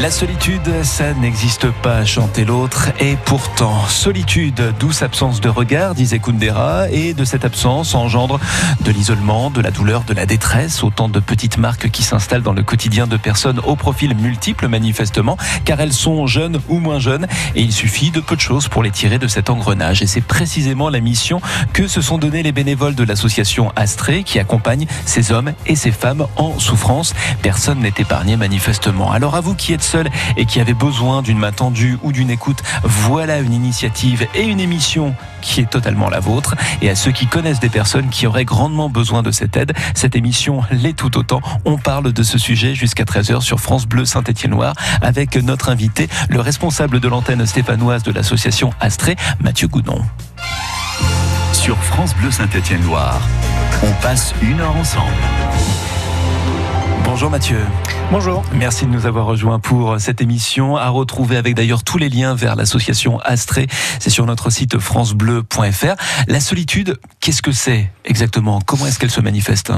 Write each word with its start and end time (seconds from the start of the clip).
La 0.00 0.10
solitude, 0.10 0.82
ça 0.82 1.14
n'existe 1.14 1.70
pas, 1.70 2.04
chanter 2.04 2.44
l'autre. 2.44 2.90
Et 3.00 3.16
pourtant, 3.24 3.86
solitude, 3.86 4.60
douce 4.78 5.02
absence 5.02 5.40
de 5.40 5.48
regard, 5.48 5.94
disait 5.94 6.18
Kundera, 6.18 6.90
et 6.90 7.14
de 7.14 7.24
cette 7.24 7.44
absence 7.44 7.94
engendre 7.94 8.38
de 8.82 8.90
l'isolement, 8.90 9.50
de 9.50 9.62
la 9.62 9.70
douleur, 9.70 10.02
de 10.02 10.12
la 10.12 10.26
détresse, 10.26 10.82
autant 10.82 11.08
de 11.08 11.20
petites 11.20 11.58
marques 11.58 11.90
qui 11.90 12.02
s'installent 12.02 12.42
dans 12.42 12.52
le 12.52 12.62
quotidien 12.62 13.06
de 13.06 13.16
personnes 13.16 13.60
au 13.60 13.76
profil 13.76 14.14
multiple 14.14 14.68
manifestement, 14.68 15.38
car 15.64 15.80
elles 15.80 15.94
sont 15.94 16.26
jeunes 16.26 16.60
ou 16.68 16.80
moins 16.80 16.98
jeunes, 16.98 17.26
et 17.54 17.62
il 17.62 17.72
suffit 17.72 18.10
de 18.10 18.20
peu 18.20 18.36
de 18.36 18.42
choses 18.42 18.68
pour 18.68 18.82
les 18.82 18.90
tirer 18.90 19.18
de 19.18 19.28
cet 19.28 19.48
engrenage. 19.48 20.02
Et 20.02 20.06
c'est 20.06 20.20
précisément 20.20 20.90
la 20.90 21.00
mission 21.00 21.40
que 21.72 21.86
se 21.86 22.02
sont 22.02 22.18
donnés 22.18 22.42
les 22.42 22.52
bénévoles 22.52 22.94
de 22.94 23.04
l'association 23.04 23.72
Astrée, 23.74 24.22
qui 24.24 24.38
accompagne 24.38 24.86
ces 25.06 25.32
hommes 25.32 25.54
et 25.66 25.76
ces 25.76 25.92
femmes 25.92 26.26
en 26.36 26.58
souffrance. 26.58 27.14
Personne 27.40 27.78
n'est 27.78 27.94
épargné 27.96 28.36
manifestement. 28.36 29.10
Alors 29.10 29.34
à 29.34 29.40
vous 29.40 29.54
qui 29.54 29.63
êtes 29.72 29.82
seul 29.82 30.08
et 30.36 30.46
qui 30.46 30.60
avait 30.60 30.74
besoin 30.74 31.22
d'une 31.22 31.38
main 31.38 31.52
tendue 31.52 31.98
ou 32.02 32.12
d'une 32.12 32.30
écoute, 32.30 32.62
voilà 32.82 33.38
une 33.38 33.52
initiative 33.52 34.26
et 34.34 34.42
une 34.42 34.60
émission 34.60 35.14
qui 35.40 35.60
est 35.60 35.70
totalement 35.70 36.08
la 36.08 36.20
vôtre. 36.20 36.54
Et 36.82 36.90
à 36.90 36.94
ceux 36.94 37.12
qui 37.12 37.26
connaissent 37.26 37.60
des 37.60 37.68
personnes 37.68 38.08
qui 38.08 38.26
auraient 38.26 38.44
grandement 38.44 38.88
besoin 38.88 39.22
de 39.22 39.30
cette 39.30 39.56
aide, 39.56 39.72
cette 39.94 40.16
émission 40.16 40.62
l'est 40.70 40.94
tout 40.94 41.16
autant. 41.18 41.40
On 41.64 41.78
parle 41.78 42.12
de 42.12 42.22
ce 42.22 42.38
sujet 42.38 42.74
jusqu'à 42.74 43.04
13h 43.04 43.40
sur 43.40 43.60
France 43.60 43.86
Bleu 43.86 44.04
Saint-Étienne-Loire 44.04 44.74
avec 45.02 45.36
notre 45.36 45.68
invité, 45.68 46.08
le 46.28 46.40
responsable 46.40 47.00
de 47.00 47.08
l'antenne 47.08 47.44
stéphanoise 47.46 48.02
de 48.02 48.12
l'association 48.12 48.72
Astrée, 48.80 49.16
Mathieu 49.40 49.68
Goudon. 49.68 50.02
Sur 51.52 51.76
France 51.78 52.14
Bleu 52.16 52.30
Saint-Étienne-Loire, 52.30 53.20
on 53.82 53.92
passe 54.02 54.34
une 54.42 54.60
heure 54.60 54.76
ensemble. 54.76 55.12
Bonjour 57.04 57.30
Mathieu. 57.30 57.60
Bonjour. 58.10 58.44
Merci 58.54 58.86
de 58.86 58.90
nous 58.90 59.06
avoir 59.06 59.26
rejoints 59.26 59.58
pour 59.58 59.98
cette 59.98 60.20
émission, 60.20 60.76
à 60.76 60.88
retrouver 60.88 61.36
avec 61.36 61.54
d'ailleurs 61.54 61.82
tous 61.82 61.98
les 61.98 62.08
liens 62.08 62.34
vers 62.34 62.54
l'association 62.54 63.18
Astrée. 63.20 63.66
C'est 63.98 64.10
sur 64.10 64.26
notre 64.26 64.50
site 64.50 64.78
francebleu.fr. 64.78 65.94
La 66.28 66.40
solitude, 66.40 66.98
qu'est-ce 67.20 67.42
que 67.42 67.50
c'est 67.50 67.90
exactement? 68.04 68.60
Comment 68.60 68.86
est-ce 68.86 68.98
qu'elle 68.98 69.10
se 69.10 69.20
manifeste? 69.20 69.72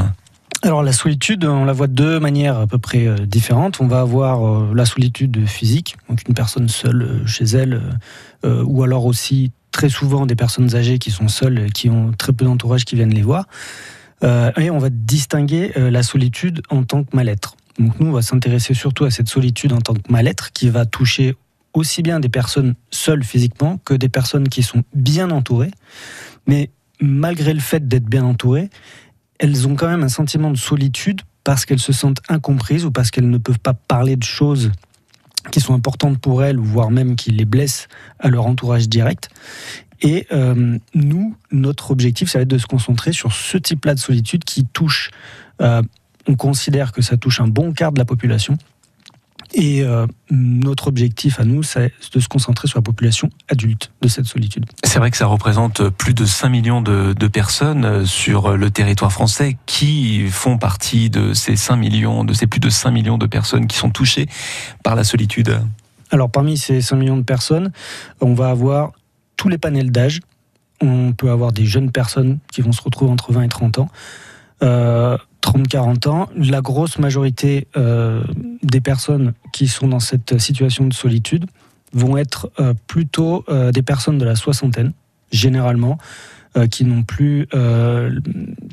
Alors 0.63 0.83
la 0.83 0.93
solitude, 0.93 1.45
on 1.45 1.65
la 1.65 1.73
voit 1.73 1.87
de 1.87 1.93
deux 1.93 2.19
manières 2.19 2.59
à 2.59 2.67
peu 2.67 2.79
près 2.79 3.07
euh, 3.07 3.17
différentes. 3.19 3.81
On 3.81 3.87
va 3.87 4.01
avoir 4.01 4.47
euh, 4.47 4.73
la 4.75 4.85
solitude 4.85 5.47
physique, 5.47 5.97
donc 6.09 6.27
une 6.27 6.35
personne 6.35 6.69
seule 6.69 7.03
euh, 7.03 7.27
chez 7.27 7.45
elle, 7.45 7.81
ou 8.45 8.85
alors 8.85 9.07
aussi 9.07 9.51
très 9.73 9.89
souvent 9.89 10.25
des 10.25 10.37
personnes 10.37 10.77
âgées 10.77 10.99
qui 10.99 11.11
sont 11.11 11.27
seules, 11.27 11.73
qui 11.73 11.91
ont 11.91 12.13
très 12.17 12.33
peu 12.33 12.45
d'entourage 12.45 12.85
qui 12.85 12.95
viennent 12.95 13.13
les 13.13 13.23
voir. 13.23 13.47
et 14.23 14.71
on 14.71 14.79
va 14.79 14.89
distinguer 14.89 15.73
la 15.77 16.05
solitude 16.05 16.63
en 16.71 16.85
tant 16.85 17.03
que 17.03 17.17
mal-être. 17.17 17.57
Donc 17.79 17.99
nous, 18.01 18.09
on 18.09 18.13
va 18.13 18.23
s'intéresser 18.23 18.75
surtout 18.75 19.05
à 19.05 19.11
cette 19.11 19.29
solitude 19.29 19.73
en 19.73 19.81
tant 19.81 19.95
que 19.95 20.11
mal-être 20.11 20.53
qui 20.53 20.71
va 20.71 20.87
toucher 20.87 21.37
aussi 21.75 22.03
bien 22.03 22.21
des 22.21 22.29
personnes 22.29 22.75
seules 22.91 23.23
physiquement 23.23 23.79
que 23.85 23.95
des 23.95 24.09
personnes 24.09 24.49
qui 24.49 24.63
sont 24.63 24.83
bien 24.95 25.31
entourées. 25.31 25.71
Mais 26.47 26.71
malgré 27.01 27.53
le 27.53 27.61
fait 27.61 27.87
d'être 27.87 28.07
bien 28.07 28.25
entourées, 28.25 28.71
elles 29.39 29.69
ont 29.69 29.75
quand 29.75 29.89
même 29.89 30.03
un 30.03 30.09
sentiment 30.09 30.51
de 30.51 30.57
solitude 30.57 31.21
parce 31.45 31.67
qu'elles 31.67 31.79
se 31.79 31.93
sentent 31.93 32.23
incomprises 32.29 32.87
ou 32.87 32.91
parce 32.91 33.11
qu'elles 33.11 33.29
ne 33.29 33.39
peuvent 33.39 33.59
pas 33.59 33.75
parler 33.75 34.17
de 34.17 34.25
choses 34.25 34.73
qui 35.53 35.61
sont 35.61 35.75
importantes 35.75 36.19
pour 36.19 36.43
elles, 36.43 36.57
voire 36.57 36.91
même 36.91 37.15
qui 37.15 37.31
les 37.31 37.45
blessent 37.45 37.89
à 38.19 38.31
leur 38.31 38.47
entourage 38.47 38.89
direct. 38.89 39.29
Et 40.03 40.27
euh, 40.33 40.79
nous, 40.95 41.37
notre 41.53 41.91
objectif, 41.91 42.31
ça 42.31 42.39
va 42.39 42.43
être 42.43 42.49
de 42.49 42.59
se 42.59 42.67
concentrer 42.67 43.13
sur 43.13 43.33
ce 43.33 43.57
type-là 43.57 43.95
de 43.95 44.01
solitude 44.01 44.45
qui 44.45 44.65
touche 44.65 45.11
euh, 45.63 45.83
on 46.27 46.35
considère 46.35 46.93
que 46.93 47.03
ça 47.03 47.17
touche 47.17 47.41
un 47.41 47.49
bon 47.49 47.73
quart 47.73 47.93
de 47.93 47.99
la 47.99 48.05
population. 48.05 48.57
Et 49.55 49.83
euh, 49.83 50.07
notre 50.31 50.89
objectif 50.89 51.39
à 51.41 51.45
nous, 51.45 51.63
c'est 51.63 51.93
de 52.13 52.21
se 52.21 52.29
concentrer 52.29 52.69
sur 52.69 52.79
la 52.79 52.83
population 52.83 53.31
adulte 53.49 53.93
de 54.03 54.09
cette 54.09 54.27
solitude. 54.27 54.67
C'est 54.85 54.99
vrai 54.99 55.11
que 55.11 55.17
ça 55.17 55.27
représente 55.27 55.89
plus 55.89 56.15
de 56.15 56.25
5 56.25 56.49
millions 56.49 56.83
de, 56.83 57.15
personnes 57.29 57.85
euh, 57.85 58.05
sur 58.05 58.57
le 58.57 58.71
territoire 58.71 59.13
français 59.13 59.57
qui 59.67 60.29
font 60.29 60.59
partie 60.59 61.11
de 61.11 61.33
ces 61.33 61.57
5 61.57 61.77
millions, 61.77 62.25
de 62.25 62.33
ces 62.33 62.47
plus 62.47 62.61
de 62.61 62.71
5 62.71 62.91
millions 62.91 63.19
de 63.19 63.27
personnes 63.27 63.67
qui 63.67 63.77
sont 63.77 63.91
touchées 63.91 64.27
par 64.83 64.95
la 64.95 65.05
solitude. 65.05 65.61
Alors 66.11 66.31
parmi 66.31 66.57
ces 66.57 66.81
5 66.81 66.97
millions 66.97 67.17
de 67.17 67.23
personnes, 67.23 67.73
on 68.21 68.35
va 68.35 68.51
avoir 68.51 68.93
tous 69.37 69.49
les 69.49 69.59
panels 69.59 69.91
d'âge. 69.91 70.21
On 70.81 71.13
peut 71.13 71.31
avoir 71.31 71.53
des 71.53 71.65
jeunes 71.65 71.91
personnes 71.91 72.39
qui 72.53 72.61
vont 72.61 72.73
se 72.73 72.83
retrouver 72.83 73.11
entre 73.11 73.33
20 73.33 73.43
et 73.43 73.49
30 73.49 73.79
ans. 73.79 73.89
Euh, 74.63 75.17
30-40 75.43 76.09
ans. 76.09 76.29
La 76.37 76.61
grosse 76.61 76.99
majorité 76.99 77.69
euh, 77.77 78.23
des 78.63 78.81
personnes 78.81 79.35
qui 79.53 79.69
sont 79.69 79.89
dans 79.89 80.01
cette 80.01 80.39
situation 80.39 80.87
de 80.87 80.95
solitude 80.95 81.47
vont 81.93 82.17
être 82.17 82.51
euh, 82.61 82.75
plutôt 82.87 83.45
euh, 83.49 83.71
des 83.73 83.83
personnes 83.83 84.19
de 84.19 84.25
la 84.25 84.37
soixantaine, 84.37 84.93
généralement, 85.31 85.99
qui 86.71 86.87
n'ont 86.87 87.03
plus, 87.03 87.47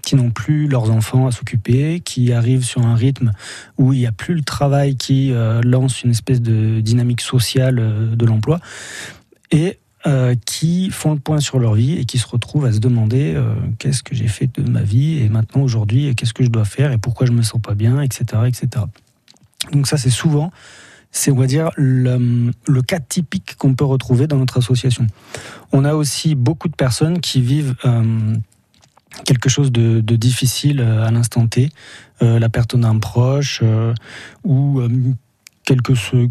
qui 0.03 0.15
n'ont 0.15 0.31
plus 0.31 0.69
leurs 0.69 0.89
enfants 0.89 1.27
à 1.27 1.31
s'occuper, 1.31 1.99
qui 1.99 2.31
arrivent 2.31 2.63
sur 2.63 2.85
un 2.85 2.95
rythme 2.95 3.33
où 3.77 3.91
il 3.91 3.99
n'y 3.99 4.07
a 4.07 4.13
plus 4.13 4.35
le 4.35 4.41
travail 4.41 4.95
qui 4.95 5.33
lance 5.65 6.01
une 6.01 6.11
espèce 6.11 6.41
de 6.41 6.79
dynamique 6.79 7.19
sociale 7.19 8.15
de 8.15 8.25
l'emploi. 8.25 8.61
Et 9.51 9.79
euh, 10.05 10.35
qui 10.45 10.89
font 10.89 11.13
le 11.13 11.19
point 11.19 11.39
sur 11.39 11.59
leur 11.59 11.75
vie 11.75 11.97
et 11.97 12.03
qui 12.03 12.17
se 12.17 12.27
retrouvent 12.27 12.65
à 12.65 12.73
se 12.73 12.79
demander 12.79 13.33
euh, 13.35 13.55
qu'est-ce 13.79 14.03
que 14.03 14.13
j'ai 14.13 14.27
fait 14.27 14.49
de 14.53 14.69
ma 14.69 14.81
vie 14.81 15.19
et 15.19 15.29
maintenant 15.29 15.61
aujourd'hui 15.61 16.13
qu'est-ce 16.13 16.33
que 16.33 16.43
je 16.43 16.49
dois 16.49 16.65
faire 16.65 16.91
et 16.91 16.97
pourquoi 16.97 17.25
je 17.25 17.31
me 17.31 17.41
sens 17.41 17.61
pas 17.61 17.73
bien, 17.73 18.01
etc., 18.01 18.41
etc. 18.45 18.83
Donc 19.71 19.87
ça 19.87 19.95
c'est 19.97 20.09
souvent, 20.09 20.51
c'est 21.11 21.31
on 21.31 21.37
va 21.37 21.47
dire 21.47 21.69
le, 21.77 22.51
cas 22.81 22.99
typique 22.99 23.55
qu'on 23.57 23.75
peut 23.75 23.85
retrouver 23.85 24.27
dans 24.27 24.35
notre 24.35 24.57
association. 24.57 25.07
On 25.71 25.85
a 25.85 25.93
aussi 25.93 26.35
beaucoup 26.35 26.67
de 26.67 26.75
personnes 26.75 27.21
qui 27.21 27.39
vivent 27.39 27.75
euh, 27.85 28.35
quelque 29.23 29.47
chose 29.47 29.71
de, 29.71 30.01
difficile 30.01 30.81
à 30.81 31.11
l'instant 31.11 31.47
T, 31.47 31.69
la 32.19 32.49
perte 32.49 32.75
d'un 32.75 32.99
proche 32.99 33.63
ou 34.43 34.81
quelque 35.63 35.93
chose, 35.93 36.27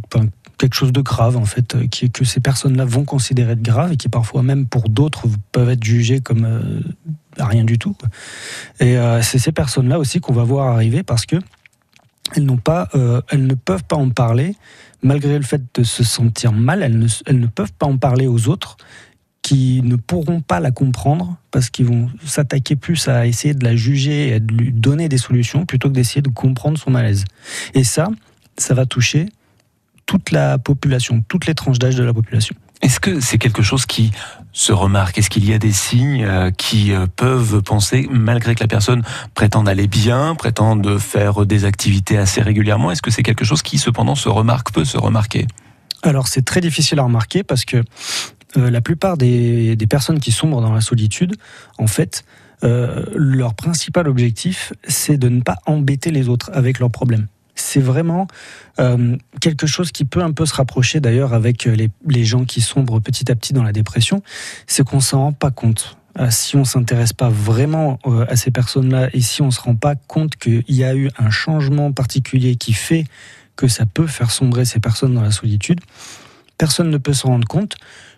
quelque 0.63 0.75
chose 0.77 0.93
de 0.93 1.01
grave 1.01 1.37
en 1.37 1.45
fait, 1.45 1.75
euh, 1.75 1.89
qui, 1.89 2.09
que 2.09 2.25
ces 2.25 2.39
personnes-là 2.39 2.85
vont 2.85 3.05
considérer 3.05 3.57
de 3.57 3.63
grave 3.63 3.93
et 3.93 3.97
qui 3.97 4.09
parfois 4.09 4.45
même 4.45 4.67
pour 4.67 4.89
d'autres 4.89 5.27
peuvent 5.51 5.71
être 5.71 5.83
jugées 5.83 6.21
comme 6.21 6.45
euh, 6.45 6.81
rien 7.37 7.65
du 7.65 7.79
tout. 7.79 7.97
Et 8.79 8.97
euh, 8.97 9.21
c'est 9.23 9.41
ces 9.41 9.51
personnes-là 9.51 9.99
aussi 9.99 10.21
qu'on 10.21 10.33
va 10.33 10.45
voir 10.45 10.69
arriver 10.69 11.03
parce 11.03 11.27
que 11.27 11.35
elles 12.37 12.45
n'ont 12.47 12.59
pas, 12.59 12.89
elles 13.29 13.47
ne 13.47 13.55
peuvent 13.55 13.85
pas 13.85 13.97
en 13.97 14.09
parler 14.09 14.55
malgré 15.03 15.37
le 15.37 15.45
fait 15.45 15.61
de 15.75 15.83
se 15.83 16.03
sentir 16.03 16.53
mal. 16.53 16.83
Elles 16.83 16.97
ne, 16.97 17.09
elles 17.27 17.41
ne 17.41 17.47
peuvent 17.47 17.73
pas 17.75 17.85
en 17.85 17.99
parler 17.99 18.27
aux 18.27 18.49
autres 18.49 18.79
qui 19.43 19.83
ne 19.83 19.97
pourront 19.97 20.41
pas 20.41 20.61
la 20.61 20.71
comprendre 20.71 21.37
parce 21.51 21.69
qu'ils 21.69 21.87
vont 21.87 22.09
s'attaquer 22.25 22.77
plus 22.77 23.09
à 23.09 23.27
essayer 23.27 23.53
de 23.53 23.65
la 23.65 23.77
juger 23.77 24.29
et 24.29 24.35
à 24.35 24.39
lui 24.39 24.73
donner 24.73 25.11
des 25.11 25.19
solutions 25.19 25.67
plutôt 25.67 25.89
que 25.89 25.95
d'essayer 25.95 26.23
de 26.23 26.31
comprendre 26.31 26.79
son 26.79 26.91
malaise. 26.91 27.25
Et 27.75 27.85
ça, 27.85 28.09
ça 28.57 28.73
va 28.73 28.87
toucher 28.87 29.27
toute 30.13 30.31
la 30.31 30.59
population, 30.59 31.25
toutes 31.27 31.47
les 31.47 31.55
tranches 31.55 31.79
d'âge 31.79 31.97
de 31.97 32.05
la 32.05 32.13
population. 32.13 32.55
Est-ce 32.83 33.01
que 33.01 33.19
c'est 33.21 33.39
quelque 33.39 33.63
chose 33.63 33.87
qui 33.87 34.13
se 34.53 34.71
remarque? 34.71 35.17
Est-ce 35.17 35.31
qu'il 35.31 35.49
y 35.49 35.55
a 35.55 35.59
des 35.59 35.73
signes 35.73 36.23
euh, 36.23 36.51
qui 36.51 36.93
euh, 36.93 37.07
peuvent 37.17 37.63
penser, 37.63 38.07
malgré 38.11 38.55
que 38.55 38.61
la 38.63 38.69
personne 38.69 39.03
prétende 39.35 39.71
aller 39.71 39.87
bien, 39.87 40.35
prétende 40.35 40.99
faire 40.99 41.47
des 41.47 41.65
activités 41.65 42.19
assez 42.19 42.43
régulièrement, 42.43 42.91
est-ce 42.91 43.01
que 43.01 43.11
c'est 43.11 43.23
quelque 43.23 43.47
chose 43.47 43.63
qui 43.63 43.79
cependant 43.79 44.15
se 44.15 44.29
remarque, 44.29 44.71
peut 44.71 44.85
se 44.85 44.99
remarquer? 44.99 45.47
Alors 46.03 46.29
c'est 46.29 46.43
très 46.43 46.61
difficile 46.61 46.99
à 46.99 47.05
remarquer 47.05 47.43
parce 47.43 47.65
que 47.65 47.79
euh, 48.59 48.71
la 48.71 48.83
plupart 48.83 49.17
des, 49.17 49.79
personnes 49.89 50.21
qui 50.21 50.31
sombrent 50.31 50.61
dans 50.61 50.75
la 50.75 50.83
solitude, 50.83 51.37
en 51.79 51.87
fait, 51.87 52.27
leur 52.63 53.55
principal 53.55 54.07
objectif, 54.07 54.73
c'est 54.87 55.17
de 55.17 55.29
ne 55.29 55.41
pas 55.41 55.57
embêter 55.67 56.13
les 56.13 56.29
autres 56.29 56.51
avec 56.55 56.79
leurs 56.79 56.93
problèmes 56.93 57.27
c'est 57.73 57.81
vraiment 57.81 58.27
euh, 58.81 59.17
quelque 59.41 59.67
chose 59.67 59.93
qui 59.93 60.05
peut 60.05 60.23
un 60.23 60.33
peu 60.33 60.45
se 60.45 60.55
rapprocher 60.55 61.01
d'ailleurs 61.01 61.33
avec 61.33 61.65
les, 61.65 61.91
les, 62.07 62.25
gens 62.25 62.45
qui 62.45 62.61
sombrent 62.61 63.01
petit 63.01 63.31
à 63.31 63.35
petit 63.35 63.55
dans 63.55 63.63
la 63.63 63.73
dépression, 63.73 64.23
c'est 64.67 64.85
qu'on 64.85 65.01
s'en 65.01 65.21
rend 65.21 65.33
pas 65.33 65.51
compte. 65.51 65.97
Euh, 66.19 66.29
si 66.31 66.57
on 66.57 66.65
s'intéresse 66.65 67.15
pas 67.15 67.31
vraiment 67.31 67.99
euh, 68.07 68.27
à 68.29 68.37
ces 68.37 68.51
personnes-là 68.51 69.09
et 69.15 69.23
si 69.23 69.41
on 69.41 69.51
se 69.51 69.61
rend 69.61 69.75
pas 69.75 69.95
compte 69.95 70.37
qu'il 70.37 70.63
y 70.69 70.85
a 70.85 70.95
eu 70.95 71.09
un 71.19 71.31
changement 71.31 71.93
particulier 71.93 72.57
qui 72.57 72.75
fait 72.75 73.05
que 73.57 73.69
ça 73.69 73.87
peut 73.87 74.07
faire 74.07 74.31
sombrer 74.31 74.67
ces 74.67 74.79
personnes 74.79 75.15
dans 75.15 75.23
la 75.23 75.31
solitude, 75.31 75.81
personne 76.59 76.91
ne 76.91 76.99
peut 76.99 77.15
s'en 77.15 77.29
rendre 77.29 77.49
compte 77.49 77.77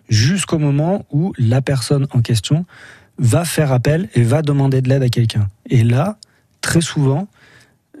jusqu'au 0.09 0.59
moment 0.59 1.05
où 1.11 1.31
la 1.37 1.61
personne 1.61 2.07
en 2.11 2.21
question 2.21 2.65
va 3.17 3.45
faire 3.45 3.71
appel 3.71 4.09
et 4.15 4.23
va 4.23 4.41
demander 4.41 4.81
de 4.81 4.89
l'aide 4.89 5.03
à 5.03 5.09
quelqu'un. 5.09 5.47
Et 5.69 5.85
là, 5.85 6.17
très 6.59 6.81
souvent, 6.81 7.29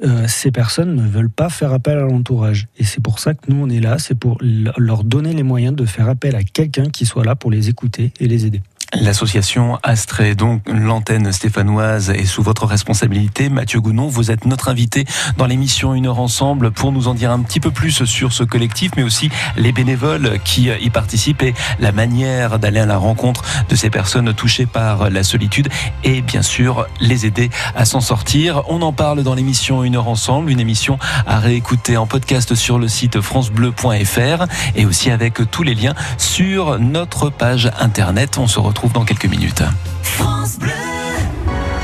euh, 0.03 0.27
ces 0.27 0.51
personnes 0.51 0.95
ne 0.95 1.07
veulent 1.07 1.29
pas 1.29 1.49
faire 1.49 1.73
appel 1.73 1.97
à 1.97 2.01
l'entourage. 2.01 2.67
Et 2.77 2.83
c'est 2.83 3.01
pour 3.01 3.19
ça 3.19 3.33
que 3.33 3.51
nous, 3.51 3.63
on 3.63 3.69
est 3.69 3.79
là, 3.79 3.97
c'est 3.97 4.15
pour 4.15 4.37
leur 4.41 5.03
donner 5.03 5.33
les 5.33 5.43
moyens 5.43 5.75
de 5.75 5.85
faire 5.85 6.09
appel 6.09 6.35
à 6.35 6.43
quelqu'un 6.43 6.89
qui 6.89 7.05
soit 7.05 7.23
là 7.23 7.35
pour 7.35 7.51
les 7.51 7.69
écouter 7.69 8.11
et 8.19 8.27
les 8.27 8.45
aider. 8.45 8.61
L'association 8.93 9.77
Astrée, 9.83 10.35
donc 10.35 10.61
l'antenne 10.67 11.31
stéphanoise, 11.33 12.11
est 12.11 12.25
sous 12.25 12.43
votre 12.43 12.65
responsabilité. 12.65 13.49
Mathieu 13.49 13.81
Gounon, 13.81 14.07
vous 14.07 14.31
êtes 14.31 14.45
notre 14.45 14.69
invité 14.69 15.05
dans 15.37 15.47
l'émission 15.47 15.93
Une 15.95 16.07
heure 16.07 16.19
ensemble 16.19 16.71
pour 16.71 16.91
nous 16.91 17.07
en 17.07 17.13
dire 17.13 17.31
un 17.31 17.41
petit 17.41 17.59
peu 17.59 17.71
plus 17.71 18.05
sur 18.05 18.31
ce 18.31 18.43
collectif, 18.43 18.91
mais 18.95 19.03
aussi 19.03 19.29
les 19.57 19.71
bénévoles 19.71 20.39
qui 20.45 20.69
y 20.69 20.89
participent 20.89 21.43
et 21.43 21.53
la 21.79 21.91
manière 21.91 22.57
d'aller 22.57 22.79
à 22.79 22.85
la 22.85 22.97
rencontre 22.97 23.43
de 23.69 23.75
ces 23.75 23.89
personnes 23.89 24.33
touchées 24.33 24.65
par 24.65 25.09
la 25.09 25.23
solitude 25.23 25.67
et 26.03 26.21
bien 26.21 26.41
sûr 26.41 26.87
les 27.01 27.25
aider 27.25 27.49
à 27.75 27.85
s'en 27.85 28.01
sortir. 28.01 28.63
On 28.69 28.81
en 28.81 28.93
parle 28.93 29.23
dans 29.23 29.35
l'émission 29.35 29.83
Une 29.83 29.97
heure 29.97 30.07
ensemble, 30.07 30.51
une 30.51 30.59
émission 30.59 30.99
à 31.27 31.39
réécouter 31.39 31.97
en 31.97 32.07
podcast 32.07 32.55
sur 32.55 32.79
le 32.79 32.87
site 32.87 33.19
francebleu.fr 33.19 34.45
et 34.75 34.85
aussi 34.85 35.11
avec 35.11 35.39
tous 35.51 35.63
les 35.63 35.75
liens 35.75 35.95
sur 36.17 36.79
notre 36.79 37.29
page 37.29 37.71
internet. 37.79 38.37
On 38.37 38.47
se 38.47 38.59
retrouve 38.59 38.84
dans 38.93 39.05
quelques 39.05 39.25
minutes. 39.25 39.63
France 40.03 40.57
Bleu. 40.57 40.71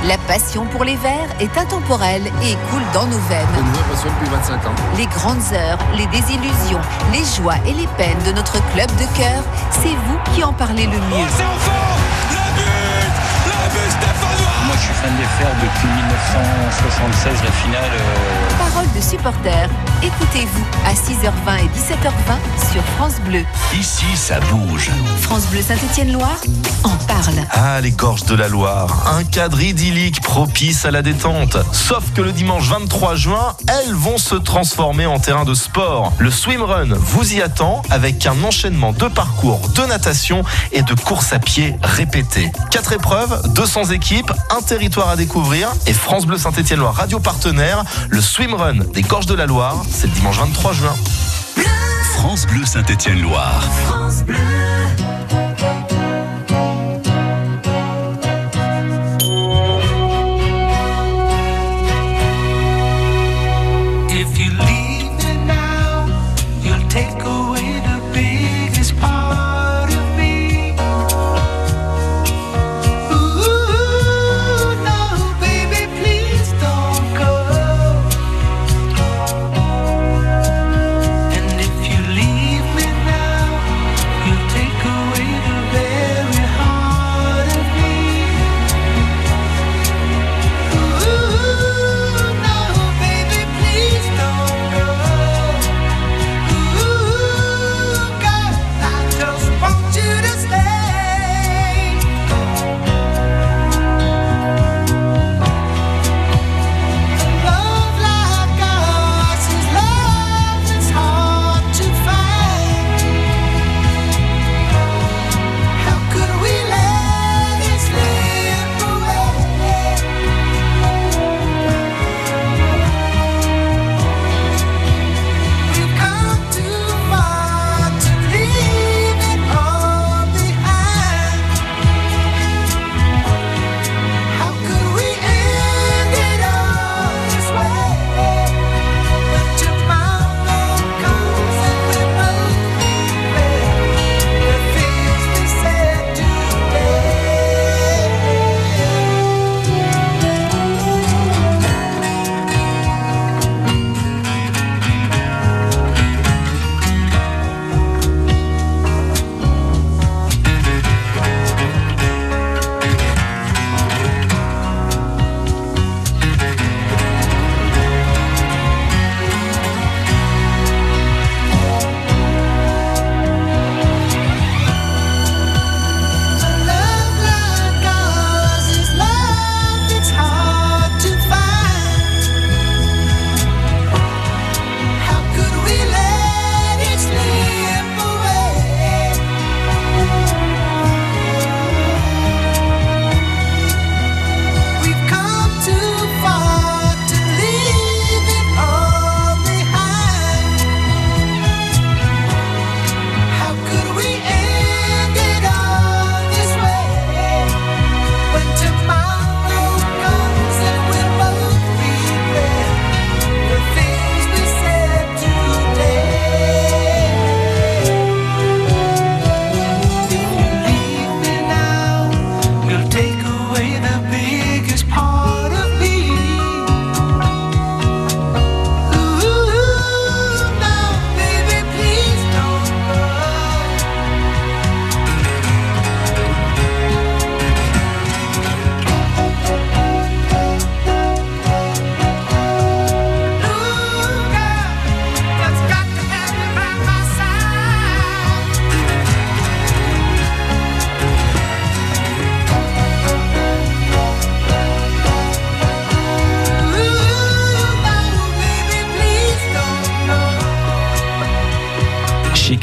La 0.08 0.18
passion 0.18 0.66
pour 0.66 0.84
les 0.84 0.96
verts 0.96 1.30
est 1.40 1.58
intemporelle 1.58 2.24
et 2.44 2.56
coule 2.70 2.82
dans 2.94 3.06
nos 3.06 3.20
veines. 3.30 3.48
Une 3.60 3.72
vraie 3.72 3.84
passion 3.92 4.10
depuis 4.10 4.30
25 4.30 4.68
ans. 4.68 4.76
Les 4.98 5.06
grandes 5.06 5.54
heures, 5.54 5.78
les 5.96 6.08
désillusions, 6.08 6.82
les 7.12 7.24
joies 7.24 7.56
et 7.68 7.74
les 7.74 7.88
peines 7.98 8.22
de 8.26 8.32
notre 8.32 8.54
club 8.74 8.88
de 8.98 9.18
cœur, 9.18 9.44
c'est 9.70 9.96
vous 10.08 10.34
qui 10.34 10.44
en 10.44 10.54
parlez 10.54 10.86
le 10.86 10.98
mieux. 10.98 11.00
Oh, 11.14 11.28
c'est 11.38 11.44
enfant 11.46 11.98
Le 12.32 12.38
but 12.56 13.14
Le 13.46 13.70
but 13.74 13.92
stéphanois 13.92 14.61
Moi, 14.72 14.80
je 14.80 14.86
suis 14.86 14.94
fan 14.94 15.14
des 15.18 15.24
fers 15.24 15.54
depuis 15.62 15.88
1976, 15.90 17.44
la 17.44 17.52
finale. 17.52 17.92
Euh... 17.92 18.72
Parole 18.72 18.88
de 18.96 19.02
supporters. 19.02 19.70
Écoutez-vous 20.02 20.66
à 20.86 20.94
6h20 20.94 21.60
et 21.60 21.68
17h20 21.78 22.72
sur 22.72 22.82
France 22.96 23.20
Bleu. 23.26 23.44
Ici, 23.78 24.06
ça 24.16 24.40
bouge. 24.40 24.90
France 25.20 25.48
Bleu 25.48 25.62
Saint-Étienne-Loire 25.62 26.40
en 26.86 26.96
parle. 27.06 27.46
Ah, 27.52 27.82
les 27.82 27.92
gorges 27.92 28.24
de 28.24 28.34
la 28.34 28.48
Loire. 28.48 29.14
Un 29.14 29.26
cadre 29.26 29.62
idyllique 29.62 30.22
propice 30.22 30.86
à 30.86 30.92
la 30.92 31.02
détente. 31.02 31.58
Sauf 31.74 32.04
que 32.16 32.22
le 32.22 32.32
dimanche 32.32 32.70
23 32.70 33.16
juin, 33.16 33.56
elles 33.68 33.94
vont 33.94 34.18
se 34.18 34.36
transformer 34.36 35.06
en 35.06 35.20
terrain 35.20 35.44
de 35.44 35.54
sport. 35.54 36.14
Le 36.18 36.32
swimrun 36.32 36.94
vous 36.94 37.34
y 37.34 37.42
attend 37.42 37.82
avec 37.90 38.26
un 38.26 38.42
enchaînement 38.44 38.94
de 38.94 39.10
parcours, 39.10 39.68
de 39.76 39.82
natation 39.86 40.44
et 40.72 40.82
de 40.82 40.94
course 40.94 41.34
à 41.34 41.40
pied 41.40 41.76
répétée. 41.84 42.52
Quatre 42.72 42.94
épreuves, 42.94 43.42
200 43.54 43.92
équipes, 43.92 44.32
un 44.50 44.61
territoire 44.62 45.10
à 45.10 45.16
découvrir 45.16 45.72
et 45.88 45.94
France 45.94 46.26
Bleu 46.26 46.38
Saint-Étienne-Loire 46.38 46.96
radio 46.96 47.20
partenaire, 47.20 47.84
le 48.10 48.22
swimrun 48.22 48.80
des 48.94 49.02
gorges 49.02 49.26
de 49.26 49.36
la 49.36 49.46
Loire, 49.46 49.84
c'est 49.90 50.08
le 50.08 50.14
dimanche 50.14 50.38
23 50.38 50.74
juin. 50.74 50.96
France 52.14 52.46
Bleu 52.48 52.66
Saint-Étienne-Loire. 52.66 53.64
France 53.86 54.24
Bleu. 54.24 54.36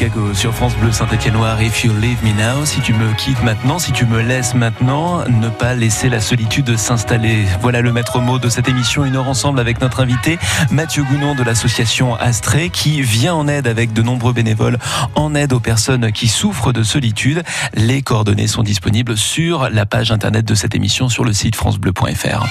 Chicago 0.08 0.32
sur 0.32 0.54
France 0.54 0.74
Bleu 0.76 0.90
Saint-Étienne-Noir. 0.90 1.60
If 1.60 1.84
you 1.84 1.92
leave 1.92 2.22
me 2.24 2.32
now, 2.32 2.64
si 2.64 2.80
tu 2.80 2.94
me 2.94 3.12
quittes 3.14 3.42
maintenant, 3.42 3.78
si 3.78 3.92
tu 3.92 4.06
me 4.06 4.22
laisses 4.22 4.54
maintenant, 4.54 5.22
ne 5.28 5.48
pas 5.48 5.74
laisser 5.74 6.08
la 6.08 6.20
solitude 6.20 6.76
s'installer. 6.76 7.44
Voilà 7.60 7.82
le 7.82 7.92
maître 7.92 8.20
mot 8.20 8.38
de 8.38 8.48
cette 8.48 8.68
émission. 8.68 9.04
Une 9.04 9.16
heure 9.16 9.28
ensemble 9.28 9.60
avec 9.60 9.80
notre 9.80 10.00
invité 10.00 10.38
Mathieu 10.70 11.02
Gounon 11.02 11.34
de 11.34 11.42
l'association 11.42 12.14
Astrée 12.14 12.70
qui 12.70 13.02
vient 13.02 13.34
en 13.34 13.48
aide 13.48 13.66
avec 13.66 13.92
de 13.92 14.00
nombreux 14.00 14.32
bénévoles 14.32 14.78
en 15.14 15.34
aide 15.34 15.52
aux 15.52 15.60
personnes 15.60 16.10
qui 16.12 16.28
souffrent 16.28 16.72
de 16.72 16.82
solitude. 16.82 17.42
Les 17.74 18.00
coordonnées 18.00 18.48
sont 18.48 18.62
disponibles 18.62 19.16
sur 19.16 19.68
la 19.68 19.84
page 19.84 20.10
internet 20.10 20.44
de 20.44 20.54
cette 20.54 20.74
émission 20.74 21.08
sur 21.08 21.24
le 21.24 21.32
site 21.32 21.56
francebleu.fr. 21.56 22.46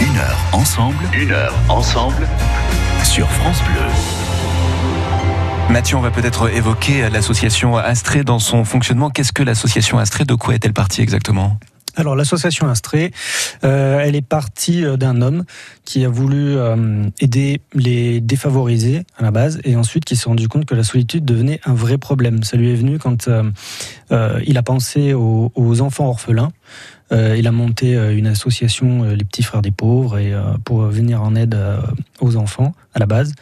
Une 0.00 0.16
heure 0.18 0.38
ensemble, 0.52 1.04
une 1.14 1.30
heure 1.30 1.54
ensemble 1.68 2.26
sur 3.02 3.30
France 3.30 3.62
Bleu. 3.62 4.13
Mathieu, 5.70 5.96
on 5.96 6.00
va 6.00 6.10
peut-être 6.10 6.50
évoquer 6.50 7.08
l'association 7.10 7.76
Astrée 7.76 8.22
dans 8.22 8.38
son 8.38 8.64
fonctionnement. 8.64 9.10
Qu'est-ce 9.10 9.32
que 9.32 9.42
l'association 9.42 9.98
Astrée? 9.98 10.24
De 10.24 10.34
quoi 10.34 10.54
est-elle 10.54 10.72
partie 10.72 11.02
exactement? 11.02 11.58
Alors 11.96 12.16
l'association 12.16 12.68
Astrée, 12.68 13.12
euh, 13.62 14.00
elle 14.00 14.16
est 14.16 14.26
partie 14.26 14.84
euh, 14.84 14.96
d'un 14.96 15.22
homme 15.22 15.44
qui 15.84 16.04
a 16.04 16.08
voulu 16.08 16.56
euh, 16.56 17.08
aider 17.20 17.60
les 17.72 18.20
défavorisés 18.20 19.04
à 19.16 19.22
la 19.22 19.30
base 19.30 19.60
et 19.64 19.76
ensuite 19.76 20.04
qui 20.04 20.16
s'est 20.16 20.28
rendu 20.28 20.48
compte 20.48 20.64
que 20.64 20.74
la 20.74 20.82
solitude 20.82 21.24
devenait 21.24 21.60
un 21.64 21.74
vrai 21.74 21.98
problème. 21.98 22.42
Ça 22.42 22.56
lui 22.56 22.70
est 22.72 22.76
venu 22.76 22.98
quand 22.98 23.28
il 24.10 24.58
a 24.58 24.62
pensé 24.62 25.12
aux 25.14 25.80
enfants 25.80 26.08
orphelins. 26.08 26.52
Euh, 27.14 27.36
il 27.36 27.46
a 27.46 27.52
monté 27.52 27.96
euh, 27.96 28.16
une 28.16 28.26
association, 28.26 29.04
euh, 29.04 29.14
les 29.14 29.24
petits 29.24 29.42
frères 29.42 29.62
des 29.62 29.70
pauvres, 29.70 30.18
et 30.18 30.34
pour 30.64 30.82
venir 30.82 31.22
en 31.22 31.34
aide 31.34 31.56
aux 32.20 32.36
enfants 32.36 32.74
à 32.92 32.98
la 32.98 33.06
base. 33.06 33.32